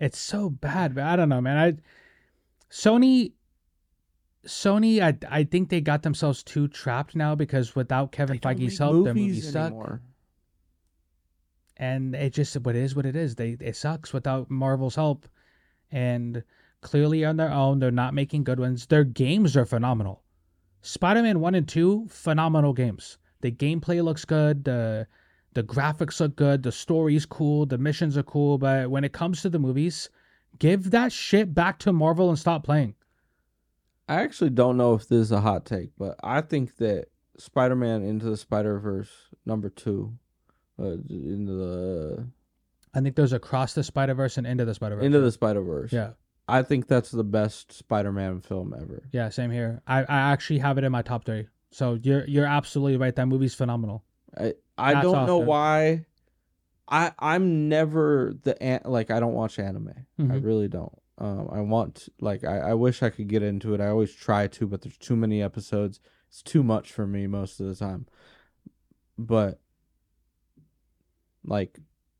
it's 0.00 0.18
so 0.18 0.48
bad, 0.50 0.94
but 0.94 1.04
I 1.04 1.16
don't 1.16 1.28
know, 1.28 1.40
man. 1.40 1.56
I 1.56 1.74
Sony 2.70 3.32
Sony, 4.46 5.00
I 5.02 5.16
I 5.28 5.44
think 5.44 5.68
they 5.70 5.80
got 5.80 6.02
themselves 6.02 6.42
too 6.42 6.68
trapped 6.68 7.16
now 7.16 7.34
because 7.34 7.74
without 7.74 8.12
Kevin 8.12 8.38
Feige's 8.38 8.78
help, 8.78 9.04
their 9.04 9.14
movies 9.14 9.50
suck. 9.52 9.66
anymore. 9.72 10.02
And 11.78 12.14
it 12.14 12.32
just 12.32 12.56
what 12.60 12.76
it 12.76 12.82
is 12.82 12.94
what 12.96 13.06
it 13.06 13.16
is. 13.16 13.34
They 13.34 13.56
it 13.60 13.76
sucks 13.76 14.12
without 14.12 14.50
marvel's 14.50 14.96
help. 14.96 15.28
And 15.90 16.42
clearly 16.80 17.24
on 17.24 17.36
their 17.36 17.52
own 17.52 17.78
they're 17.78 17.90
not 17.90 18.14
making 18.14 18.44
good 18.44 18.60
ones. 18.60 18.86
Their 18.86 19.04
games 19.04 19.56
are 19.56 19.64
phenomenal. 19.64 20.22
Spider-man 20.82 21.40
1 21.40 21.54
and 21.54 21.68
2 21.68 22.06
phenomenal 22.08 22.72
games. 22.72 23.18
The 23.40 23.50
gameplay 23.50 24.02
looks 24.02 24.24
good. 24.24 24.64
The 24.64 25.06
the 25.54 25.62
graphics 25.62 26.20
look 26.20 26.36
good. 26.36 26.62
The 26.62 26.72
story's 26.72 27.26
cool. 27.26 27.66
The 27.66 27.78
missions 27.78 28.16
are 28.16 28.22
cool. 28.22 28.58
But 28.58 28.90
when 28.90 29.04
it 29.04 29.12
comes 29.12 29.42
to 29.42 29.48
the 29.48 29.58
movies 29.58 30.08
give 30.58 30.90
that 30.90 31.12
shit 31.12 31.54
back 31.54 31.78
to 31.80 31.92
marvel 31.92 32.28
and 32.28 32.38
stop 32.38 32.64
playing. 32.64 32.94
I 34.08 34.22
actually 34.22 34.50
don't 34.50 34.76
know 34.76 34.94
if 34.94 35.08
this 35.08 35.20
is 35.20 35.32
a 35.32 35.40
hot 35.40 35.66
take, 35.66 35.90
but 35.98 36.16
I 36.22 36.40
think 36.40 36.76
that 36.78 37.08
Spider-Man 37.36 38.02
into 38.02 38.26
the 38.26 38.36
Spider-Verse 38.36 39.10
number 39.44 39.68
2 39.68 40.16
uh, 40.78 40.96
into 41.08 41.52
the 41.52 42.26
i 42.94 43.00
think 43.00 43.16
there's 43.16 43.32
across 43.32 43.74
the 43.74 43.82
spider-verse 43.84 44.38
and 44.38 44.46
into 44.46 44.64
the 44.64 44.74
spider-verse 44.74 45.04
into 45.04 45.20
the 45.20 45.32
Spider-Verse. 45.32 45.92
yeah 45.92 46.10
I 46.50 46.62
think 46.62 46.86
that's 46.86 47.10
the 47.10 47.24
best 47.24 47.72
Spider-Man 47.72 48.40
film 48.40 48.74
ever. 48.74 49.02
yeah 49.12 49.28
same 49.28 49.50
here 49.50 49.82
i 49.86 50.00
i 50.00 50.32
actually 50.32 50.58
have 50.60 50.78
it 50.78 50.84
in 50.84 50.90
my 50.92 51.02
top 51.02 51.24
three 51.24 51.46
so 51.70 51.98
you're 52.02 52.24
you're 52.26 52.46
absolutely 52.46 52.96
right 52.96 53.14
that 53.16 53.26
movie's 53.26 53.54
phenomenal 53.54 54.04
I 54.38 54.54
I 54.78 54.94
Hats 54.94 55.02
don't 55.04 55.14
off, 55.16 55.26
know 55.26 55.38
dude. 55.40 55.48
why. 55.48 56.04
I 56.86 57.12
I'm 57.18 57.68
never 57.68 58.34
the 58.44 58.62
an- 58.62 58.82
like 58.84 59.10
I 59.10 59.20
don't 59.20 59.32
watch 59.32 59.58
anime. 59.58 59.92
I 60.18 60.22
Mhm. 60.22 60.44
really 60.44 60.68
don't. 60.68 60.92
Um, 61.18 61.48
I 61.50 61.60
want 61.62 62.08
like 62.20 62.44
I, 62.44 62.58
I 62.58 62.74
wish 62.74 63.02
I 63.02 63.10
could 63.10 63.26
get 63.28 63.42
into 63.42 63.74
it. 63.74 63.80
I 63.80 63.88
always 63.88 64.12
try 64.14 64.46
to, 64.46 64.66
but 64.66 64.82
there's 64.82 64.96
too 64.98 65.16
many 65.16 65.42
episodes. 65.42 65.98
It's 66.28 66.42
too 66.42 66.62
much 66.62 66.92
for 66.92 67.06
me 67.06 67.26
most 67.26 67.58
of 67.58 67.66
the 67.66 67.74
time. 67.74 68.06
But 69.18 69.60
like 71.48 71.78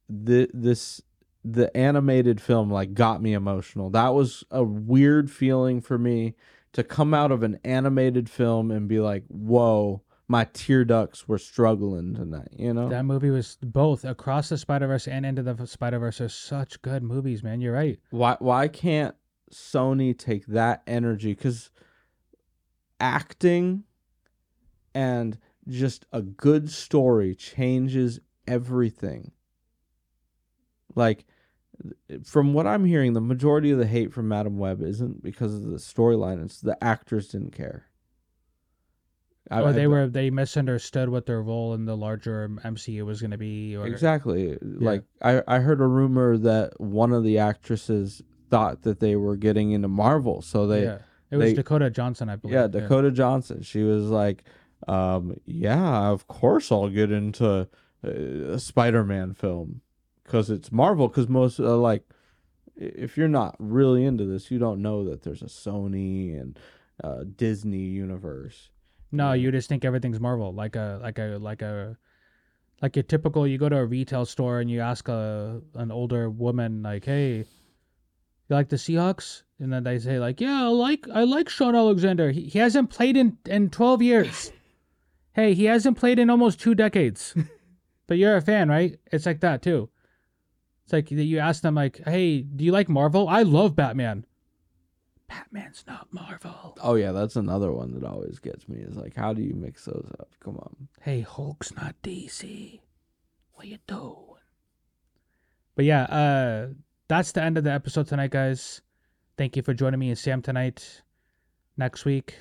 the 0.09 0.49
this 0.53 1.03
the 1.45 1.75
animated 1.77 2.41
film 2.41 2.71
like 2.71 2.95
got 2.95 3.23
me 3.23 3.33
emotional. 3.33 3.91
That 3.91 4.15
was 4.15 4.45
a 4.51 4.63
weird 4.63 5.31
feeling 5.31 5.81
for 5.81 5.99
me 5.99 6.35
to 6.73 6.83
come 6.83 7.15
out 7.15 7.33
of 7.33 7.43
an 7.43 7.59
animated 7.65 8.29
film 8.29 8.71
and 8.71 8.89
be 8.89 9.01
like, 9.01 9.25
"Whoa, 9.29 10.03
my 10.27 10.45
tear 10.53 10.85
ducts 10.85 11.29
were 11.29 11.39
struggling 11.39 12.15
tonight." 12.15 12.49
You 12.57 12.75
know? 12.75 12.89
That 12.89 13.05
movie 13.05 13.31
was 13.31 13.57
both 13.63 14.05
across 14.05 14.49
the 14.49 14.59
Spider 14.59 14.87
Verse 14.87 15.09
and 15.09 15.25
into 15.25 15.43
the 15.43 15.67
Spider 15.67 15.99
Verse 15.99 16.21
are 16.21 16.29
such 16.29 16.83
good 16.83 17.03
movies, 17.03 17.43
man. 17.43 17.61
You're 17.61 17.75
right. 17.75 17.99
why 18.11 18.37
why 18.41 18.69
can't 18.69 19.15
Sony 19.53 20.17
take 20.17 20.47
that 20.47 20.83
energy 20.87 21.35
cuz 21.35 21.71
acting 23.01 23.85
and 24.95 25.39
just 25.69 26.07
a 26.13 26.23
good 26.23 26.71
story 26.71 27.35
changes 27.35 28.21
everything. 28.49 29.33
Like 30.95 31.25
from 32.25 32.55
what 32.55 32.67
I'm 32.67 32.85
hearing 32.85 33.13
the 33.13 33.21
majority 33.21 33.71
of 33.71 33.79
the 33.79 33.87
hate 33.87 34.13
from 34.13 34.27
Madame 34.29 34.59
Web 34.59 34.83
isn't 34.83 35.23
because 35.23 35.55
of 35.55 35.63
the 35.71 35.77
storyline 35.77 36.45
it's 36.45 36.61
the 36.61 36.83
actors 36.83 37.29
didn't 37.29 37.53
care. 37.53 37.85
I- 39.51 39.63
or 39.63 39.69
I- 39.69 39.73
they 39.73 39.87
were 39.87 40.07
they 40.09 40.31
misunderstood 40.31 41.09
what 41.09 41.27
their 41.27 41.43
role 41.43 41.75
in 41.75 41.85
the 41.85 41.97
larger 41.97 42.49
MCU 42.65 43.05
was 43.07 43.21
going 43.21 43.31
to 43.31 43.39
be. 43.39 43.77
Or 43.77 43.87
Exactly. 43.87 44.59
Like 44.61 45.05
I, 45.23 45.43
I 45.47 45.59
heard 45.61 45.81
a 45.81 45.87
rumor 45.87 46.37
that 46.39 46.81
one 46.81 47.13
of 47.13 47.23
the 47.23 47.39
actresses 47.39 48.23
thought 48.51 48.83
that 48.83 48.99
they 49.01 49.15
were 49.15 49.37
getting 49.37 49.71
into 49.73 49.89
Marvel, 49.89 50.43
so 50.43 50.67
they 50.67 50.85
yeah, 50.85 50.99
it 51.31 51.37
was 51.37 51.51
they- 51.51 51.55
Dakota 51.55 51.91
Johnson, 51.91 52.29
I 52.29 52.37
believe. 52.37 52.55
yeah, 52.55 52.67
Dakota 52.67 53.11
Johnson. 53.11 53.63
She 53.63 53.83
was 53.83 54.05
like, 54.07 54.43
um, 54.89 55.37
yeah, 55.47 56.09
of 56.09 56.27
course 56.29 56.73
I'll 56.73 56.89
get 56.89 57.13
into 57.13 57.69
a 58.03 58.59
Spider-Man 58.59 59.35
film 59.35 59.81
because 60.25 60.51
it's 60.51 60.71
Marvel. 60.71 61.09
Because 61.09 61.29
most 61.29 61.59
uh, 61.59 61.77
like, 61.77 62.03
if 62.77 63.17
you're 63.17 63.29
not 63.29 63.57
really 63.59 64.05
into 64.05 64.25
this, 64.25 64.51
you 64.51 64.59
don't 64.59 64.83
know 64.83 65.05
that 65.05 65.23
there's 65.23 65.43
a 65.43 65.47
Sony 65.47 66.39
and 66.41 66.59
uh, 67.03 67.25
Disney 67.37 67.79
universe. 67.79 68.71
No, 69.11 69.33
you 69.33 69.51
just 69.51 69.69
think 69.69 69.85
everything's 69.85 70.21
Marvel, 70.21 70.53
like 70.53 70.77
a 70.77 71.01
like 71.03 71.19
a 71.19 71.39
like 71.41 71.63
a 71.63 71.97
like 72.83 72.97
a 72.97 73.03
typical. 73.03 73.47
You 73.47 73.59
go 73.59 73.69
to 73.69 73.79
a 73.79 73.85
retail 73.87 74.27
store 74.27 74.61
and 74.61 74.71
you 74.71 74.81
ask 74.81 75.09
a 75.09 75.63
an 75.75 75.91
older 75.91 76.29
woman 76.29 76.83
like, 76.83 77.05
"Hey, 77.07 77.37
you 77.39 77.45
like 78.51 78.69
the 78.69 78.77
Seahawks?" 78.77 79.43
And 79.61 79.73
then 79.73 79.83
they 79.85 79.99
say 79.99 80.19
like, 80.19 80.41
"Yeah, 80.41 80.65
I 80.65 80.69
like 80.69 81.07
I 81.13 81.25
like 81.25 81.49
Shaun 81.49 81.75
Alexander. 81.75 82.31
He, 82.31 82.43
he 82.43 82.59
hasn't 82.59 82.91
played 82.91 83.17
in 83.17 83.39
in 83.47 83.71
twelve 83.71 84.03
years. 84.03 84.53
hey, 85.33 85.55
he 85.55 85.65
hasn't 85.65 85.97
played 85.97 86.19
in 86.19 86.29
almost 86.29 86.61
two 86.61 86.75
decades, 86.75 87.35
but 88.09 88.19
you're 88.19 88.37
a 88.37 88.43
fan, 88.43 88.69
right? 88.69 88.99
It's 89.13 89.27
like 89.27 89.41
that 89.41 89.63
too. 89.63 89.89
It's 90.85 90.93
like 90.93 91.09
that 91.11 91.25
you 91.25 91.39
ask 91.39 91.63
them 91.63 91.77
like, 91.77 92.01
"Hey, 92.05 92.41
do 92.41 92.65
you 92.65 92.73
like 92.73 92.89
Marvel? 92.89 93.29
I 93.29 93.43
love 93.43 93.77
Batman." 93.77 94.25
Batman's 95.29 95.85
not 95.87 96.09
Marvel. 96.11 96.77
Oh 96.83 96.95
yeah, 96.95 97.13
that's 97.13 97.37
another 97.37 97.71
one 97.71 97.93
that 97.93 98.03
always 98.03 98.39
gets 98.39 98.67
me. 98.67 98.79
Is 98.79 98.97
like, 98.97 99.15
how 99.15 99.35
do 99.35 99.43
you 99.43 99.55
mix 99.55 99.85
those 99.85 100.11
up? 100.19 100.31
Come 100.41 100.57
on. 100.57 100.89
Hey, 101.03 101.21
Hulk's 101.21 101.77
not 101.77 101.95
DC. 102.03 102.81
What 103.53 103.67
you 103.67 103.77
doing? 103.87 104.15
But 105.77 105.85
yeah, 105.85 106.05
uh, 106.05 106.69
that's 107.09 107.33
the 107.33 107.43
end 107.43 107.59
of 107.59 107.65
the 107.65 107.73
episode 107.73 108.09
tonight, 108.09 108.31
guys. 108.31 108.81
Thank 109.37 109.55
you 109.55 109.63
for 109.63 109.75
joining 109.75 110.01
me 110.01 110.09
and 110.09 110.19
Sam 110.19 110.41
tonight. 110.41 111.03
Next 111.77 112.07
week, 112.07 112.37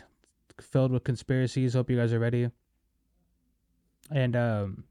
filled 0.62 0.92
with 0.92 1.04
conspiracies. 1.04 1.74
Hope 1.74 1.90
you 1.90 1.98
guys 1.98 2.14
are 2.14 2.20
ready. 2.20 2.50
And 4.10 4.36
um, 4.36 4.84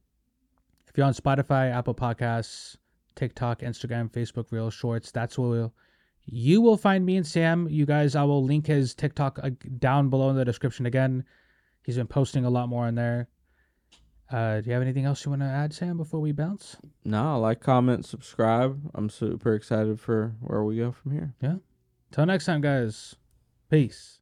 if 0.97 0.99
you're 0.99 1.07
on 1.07 1.13
Spotify, 1.13 1.71
Apple 1.71 1.95
Podcasts, 1.95 2.75
TikTok, 3.17 3.61
Instagram, 3.61 4.11
Facebook, 4.11 4.51
Reels, 4.51 4.73
Shorts, 4.73 5.11
that's 5.11 5.37
where 5.37 5.51
we'll, 5.51 5.75
you 6.25 6.63
will 6.63 6.79
find 6.79 7.05
me 7.05 7.19
and 7.19 7.27
Sam. 7.27 7.69
You 7.69 7.85
guys, 7.85 8.17
I 8.17 8.23
will 8.23 8.43
link 8.43 8.67
his 8.67 8.95
TikTok 8.95 9.39
uh, 9.43 9.51
down 9.77 10.09
below 10.09 10.31
in 10.31 10.37
the 10.37 10.45
description 10.47 10.87
again. 10.87 11.23
He's 11.85 11.99
been 11.99 12.07
posting 12.07 12.47
a 12.47 12.49
lot 12.49 12.71
more 12.71 12.87
on 12.87 12.95
there. 12.95 13.29
Uh, 14.33 14.63
do 14.63 14.69
you 14.69 14.73
have 14.73 14.81
anything 14.81 15.05
else 15.05 15.23
you 15.23 15.29
want 15.29 15.43
to 15.43 15.47
add, 15.47 15.75
Sam, 15.75 15.99
before 15.99 16.21
we 16.21 16.33
bounce? 16.33 16.79
No, 17.05 17.39
like, 17.41 17.61
comment, 17.61 18.07
subscribe. 18.07 18.81
I'm 18.95 19.11
super 19.11 19.53
excited 19.53 20.01
for 20.01 20.35
where 20.41 20.65
we 20.65 20.79
go 20.79 20.93
from 20.93 21.13
here. 21.13 21.35
Yeah. 21.43 21.57
Till 22.11 22.25
next 22.25 22.47
time, 22.47 22.63
guys. 22.63 23.17
Peace. 23.69 24.21